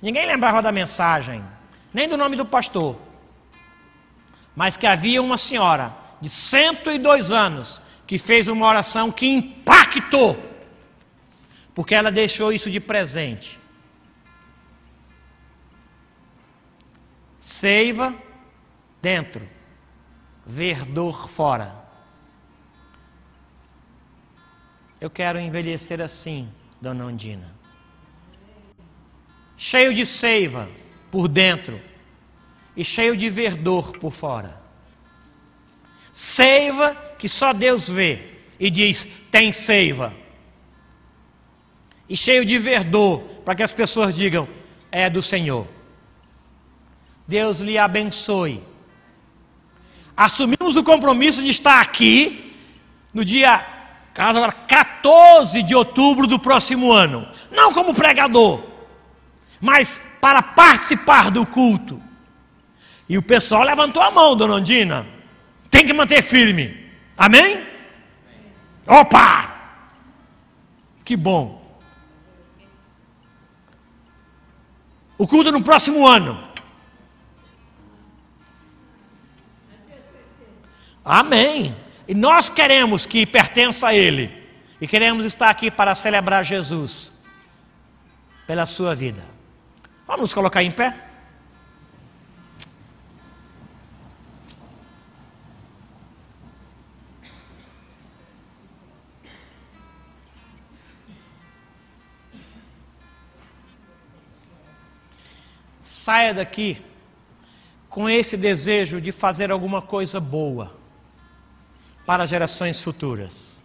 Ninguém 0.00 0.26
lembrava 0.26 0.60
da 0.60 0.70
mensagem, 0.70 1.42
nem 1.92 2.08
do 2.08 2.16
nome 2.16 2.36
do 2.36 2.44
pastor. 2.44 2.96
Mas 4.54 4.76
que 4.76 4.86
havia 4.86 5.22
uma 5.22 5.38
senhora 5.38 5.94
de 6.20 6.28
102 6.28 7.30
anos 7.30 7.82
que 8.06 8.18
fez 8.18 8.48
uma 8.48 8.66
oração 8.66 9.10
que 9.10 9.26
impactou, 9.26 10.38
porque 11.74 11.94
ela 11.94 12.10
deixou 12.10 12.52
isso 12.52 12.70
de 12.70 12.80
presente. 12.80 13.58
Seiva 17.40 18.14
dentro, 19.02 19.46
verdor 20.46 21.28
fora. 21.28 21.83
Eu 25.00 25.10
quero 25.10 25.38
envelhecer 25.38 26.00
assim, 26.00 26.48
dona 26.80 27.04
Ondina. 27.06 27.54
Cheio 29.56 29.94
de 29.94 30.04
seiva 30.04 30.68
por 31.10 31.28
dentro 31.28 31.80
e 32.76 32.84
cheio 32.84 33.16
de 33.16 33.28
verdor 33.28 33.98
por 33.98 34.10
fora. 34.10 34.60
Seiva 36.12 36.94
que 37.18 37.28
só 37.28 37.52
Deus 37.52 37.88
vê 37.88 38.34
e 38.58 38.70
diz: 38.70 39.06
tem 39.30 39.52
seiva. 39.52 40.14
E 42.08 42.16
cheio 42.16 42.44
de 42.44 42.58
verdor 42.58 43.20
para 43.44 43.54
que 43.54 43.62
as 43.62 43.72
pessoas 43.72 44.14
digam: 44.14 44.48
é 44.90 45.08
do 45.10 45.22
Senhor. 45.22 45.66
Deus 47.26 47.60
lhe 47.60 47.78
abençoe. 47.78 48.62
Assumimos 50.16 50.76
o 50.76 50.84
compromisso 50.84 51.42
de 51.42 51.50
estar 51.50 51.80
aqui 51.80 52.54
no 53.12 53.24
dia 53.24 53.73
caso 54.14 54.38
agora, 54.38 54.52
14 54.52 55.62
de 55.62 55.74
outubro 55.74 56.26
do 56.26 56.38
próximo 56.38 56.92
ano. 56.92 57.28
Não 57.50 57.72
como 57.72 57.92
pregador, 57.92 58.62
mas 59.60 60.00
para 60.20 60.40
participar 60.40 61.30
do 61.30 61.44
culto. 61.44 62.00
E 63.08 63.18
o 63.18 63.22
pessoal 63.22 63.64
levantou 63.64 64.02
a 64.02 64.10
mão, 64.10 64.34
dona 64.34 64.54
Ondina. 64.54 65.06
Tem 65.70 65.84
que 65.84 65.92
manter 65.92 66.22
firme. 66.22 66.90
Amém? 67.18 67.66
Opa! 68.86 69.52
Que 71.04 71.16
bom. 71.16 71.62
O 75.18 75.26
culto 75.26 75.52
no 75.52 75.62
próximo 75.62 76.06
ano. 76.06 76.42
Amém. 81.04 81.76
E 82.06 82.14
nós 82.14 82.50
queremos 82.50 83.06
que 83.06 83.24
pertença 83.24 83.88
a 83.88 83.94
Ele. 83.94 84.44
E 84.80 84.86
queremos 84.86 85.24
estar 85.24 85.48
aqui 85.48 85.70
para 85.70 85.94
celebrar 85.94 86.44
Jesus 86.44 87.12
pela 88.46 88.66
sua 88.66 88.94
vida. 88.94 89.24
Vamos 90.06 90.22
nos 90.22 90.34
colocar 90.34 90.62
em 90.62 90.70
pé? 90.70 90.94
Saia 105.82 106.34
daqui 106.34 106.82
com 107.88 108.10
esse 108.10 108.36
desejo 108.36 109.00
de 109.00 109.10
fazer 109.10 109.50
alguma 109.50 109.80
coisa 109.80 110.20
boa 110.20 110.83
para 112.06 112.26
gerações 112.26 112.82
futuras. 112.82 113.64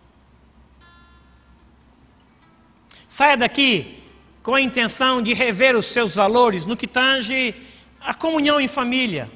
Saia 3.08 3.36
daqui 3.36 4.04
com 4.43 4.54
a 4.54 4.62
intenção 4.62 5.21
de 5.21 5.34
rever 5.34 5.75
os 5.75 5.88
seus 5.88 6.15
valores 6.15 6.65
no 6.65 6.78
que 6.78 6.88
tange 6.88 7.56
a 7.99 8.13
comunhão 8.13 8.62
em 8.62 8.67
família, 8.67 9.30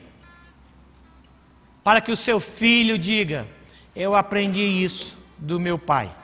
para 1.83 1.99
que 1.99 2.11
o 2.11 2.17
seu 2.17 2.39
filho 2.39 2.97
diga: 2.97 3.47
Eu 3.95 4.15
aprendi 4.15 4.61
isso 4.61 5.17
do 5.37 5.59
meu 5.59 5.77
pai. 5.77 6.15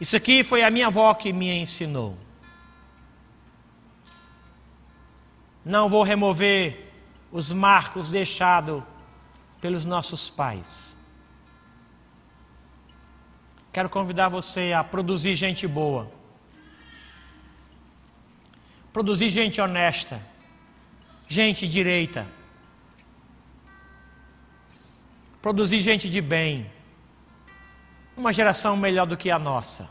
Isso 0.00 0.16
aqui 0.16 0.44
foi 0.44 0.62
a 0.62 0.70
minha 0.70 0.86
avó 0.86 1.12
que 1.14 1.32
me 1.32 1.50
ensinou. 1.50 2.16
Não 5.64 5.88
vou 5.88 6.02
remover 6.02 6.92
os 7.32 7.52
marcos 7.52 8.08
deixados 8.08 8.82
pelos 9.60 9.84
nossos 9.84 10.30
pais. 10.30 10.87
Quero 13.78 13.88
convidar 13.88 14.28
você 14.28 14.72
a 14.72 14.82
produzir 14.82 15.36
gente 15.36 15.64
boa, 15.64 16.10
produzir 18.92 19.28
gente 19.28 19.60
honesta, 19.60 20.20
gente 21.28 21.68
direita, 21.68 22.26
produzir 25.40 25.78
gente 25.78 26.08
de 26.08 26.20
bem, 26.20 26.68
uma 28.16 28.32
geração 28.32 28.76
melhor 28.76 29.06
do 29.06 29.16
que 29.16 29.30
a 29.30 29.38
nossa, 29.38 29.88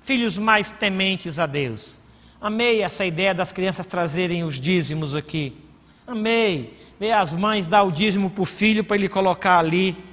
filhos 0.00 0.38
mais 0.38 0.70
tementes 0.70 1.40
a 1.40 1.46
Deus 1.46 1.98
Amei 2.42 2.82
essa 2.82 3.04
ideia 3.04 3.32
das 3.32 3.50
crianças 3.50 3.84
trazerem 3.84 4.42
os 4.42 4.60
dízimos 4.60 5.16
aqui. 5.16 5.56
Amei. 6.04 6.76
Ver 7.00 7.12
as 7.12 7.32
mães 7.32 7.68
dar 7.68 7.82
o 7.84 7.90
dízimo 7.92 8.30
para 8.30 8.42
o 8.42 8.44
filho 8.44 8.84
para 8.84 8.96
ele 8.96 9.08
colocar 9.08 9.58
ali. 9.58 10.11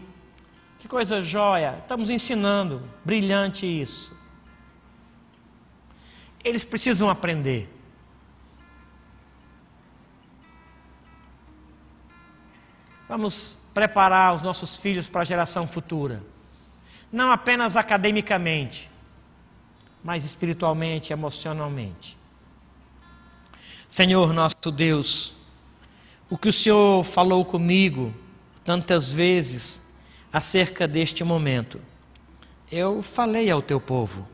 Que 0.79 0.87
coisa 0.87 1.21
jóia. 1.21 1.77
Estamos 1.81 2.09
ensinando. 2.09 2.81
Brilhante 3.03 3.65
isso. 3.65 4.17
Eles 6.43 6.63
precisam 6.63 7.09
aprender. 7.09 7.69
Vamos 13.09 13.57
preparar 13.73 14.33
os 14.33 14.41
nossos 14.43 14.77
filhos 14.77 15.09
para 15.09 15.21
a 15.21 15.25
geração 15.25 15.67
futura. 15.67 16.23
Não 17.11 17.31
apenas 17.31 17.75
academicamente, 17.75 18.89
mas 20.03 20.23
espiritualmente, 20.23 21.11
emocionalmente. 21.11 22.17
Senhor 23.87 24.31
nosso 24.31 24.71
Deus, 24.71 25.33
o 26.29 26.37
que 26.37 26.47
o 26.47 26.53
Senhor 26.53 27.03
falou 27.03 27.43
comigo 27.43 28.13
tantas 28.63 29.11
vezes 29.11 29.81
acerca 30.31 30.87
deste 30.87 31.23
momento, 31.23 31.79
eu 32.71 33.01
falei 33.01 33.49
ao 33.49 33.61
teu 33.61 33.79
povo. 33.79 34.27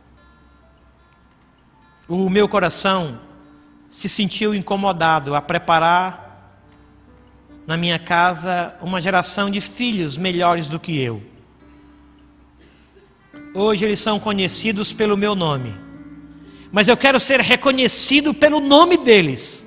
O 2.08 2.30
meu 2.30 2.48
coração 2.48 3.20
se 3.90 4.10
sentiu 4.10 4.54
incomodado 4.54 5.36
a 5.36 5.42
preparar 5.42 6.62
na 7.66 7.78
minha 7.78 7.98
casa 7.98 8.76
uma 8.82 9.02
geração 9.02 9.50
de 9.50 9.62
filhos 9.62 10.18
melhores 10.18 10.68
do 10.68 10.80
que 10.80 11.00
eu. 11.00 11.24
Hoje 13.54 13.86
eles 13.86 14.00
são 14.00 14.20
conhecidos 14.20 14.92
pelo 14.92 15.16
meu 15.18 15.34
nome 15.34 15.86
mas 16.76 16.90
eu 16.90 16.98
quero 16.98 17.22
ser 17.22 17.40
reconhecido 17.40 18.34
pelo 18.34 18.60
nome 18.60 18.98
deles. 18.98 19.66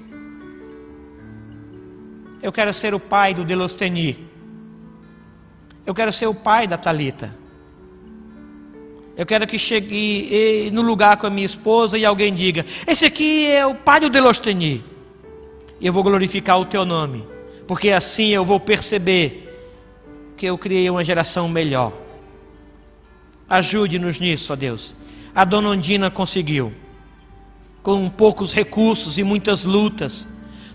Eu 2.42 2.52
quero 2.52 2.74
ser 2.74 2.92
o 2.92 3.00
pai 3.00 3.32
do 3.32 3.46
Delosteni. 3.46 4.28
Eu 5.88 5.94
quero 5.94 6.12
ser 6.12 6.26
o 6.26 6.34
pai 6.34 6.66
da 6.66 6.76
Talita. 6.76 7.34
Eu 9.16 9.24
quero 9.24 9.46
que 9.46 9.58
chegue 9.58 10.70
no 10.70 10.82
lugar 10.82 11.16
com 11.16 11.26
a 11.26 11.30
minha 11.30 11.46
esposa 11.46 11.96
e 11.96 12.04
alguém 12.04 12.30
diga: 12.30 12.66
Esse 12.86 13.06
aqui 13.06 13.46
é 13.46 13.64
o 13.64 13.74
pai 13.74 13.98
do 13.98 14.10
Delosteni. 14.10 14.84
E 15.80 15.86
eu 15.86 15.90
vou 15.90 16.02
glorificar 16.02 16.60
o 16.60 16.66
teu 16.66 16.84
nome, 16.84 17.26
porque 17.66 17.88
assim 17.88 18.28
eu 18.28 18.44
vou 18.44 18.60
perceber 18.60 19.48
que 20.36 20.44
eu 20.44 20.58
criei 20.58 20.90
uma 20.90 21.02
geração 21.02 21.48
melhor. 21.48 21.94
Ajude-nos 23.48 24.20
nisso, 24.20 24.52
ó 24.52 24.56
Deus. 24.56 24.94
A 25.34 25.42
dona 25.42 25.70
Ondina 25.70 26.10
conseguiu 26.10 26.70
com 27.82 28.10
poucos 28.10 28.52
recursos 28.52 29.16
e 29.16 29.24
muitas 29.24 29.64
lutas, 29.64 30.28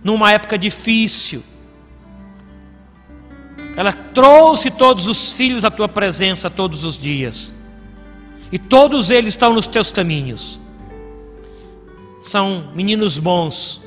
numa 0.04 0.32
época 0.32 0.58
difícil. 0.58 1.44
Ela 3.76 3.92
trouxe 3.92 4.70
todos 4.70 5.08
os 5.08 5.32
filhos 5.32 5.66
à 5.66 5.72
tua 5.72 5.88
presença 5.88 6.50
todos 6.50 6.84
os 6.84 6.98
dias, 6.98 7.54
e 8.52 8.60
todos 8.60 9.10
eles 9.10 9.30
estão 9.30 9.54
nos 9.54 9.68
teus 9.68 9.92
caminhos. 9.92 10.60
São 12.22 12.72
meninos 12.76 13.18
bons 13.18 13.84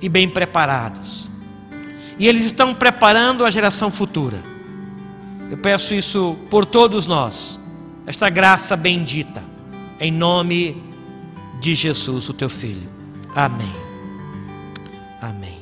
e 0.00 0.08
bem 0.08 0.28
preparados, 0.28 1.30
e 2.18 2.28
eles 2.28 2.44
estão 2.44 2.74
preparando 2.74 3.44
a 3.44 3.50
geração 3.50 3.90
futura. 3.90 4.42
Eu 5.50 5.58
peço 5.58 5.94
isso 5.94 6.36
por 6.50 6.64
todos 6.64 7.06
nós, 7.06 7.58
esta 8.06 8.30
graça 8.30 8.76
bendita, 8.76 9.42
em 9.98 10.12
nome 10.12 10.82
de 11.60 11.74
Jesus, 11.74 12.28
o 12.28 12.32
teu 12.32 12.48
filho. 12.48 12.88
Amém. 13.34 13.74
Amém. 15.20 15.55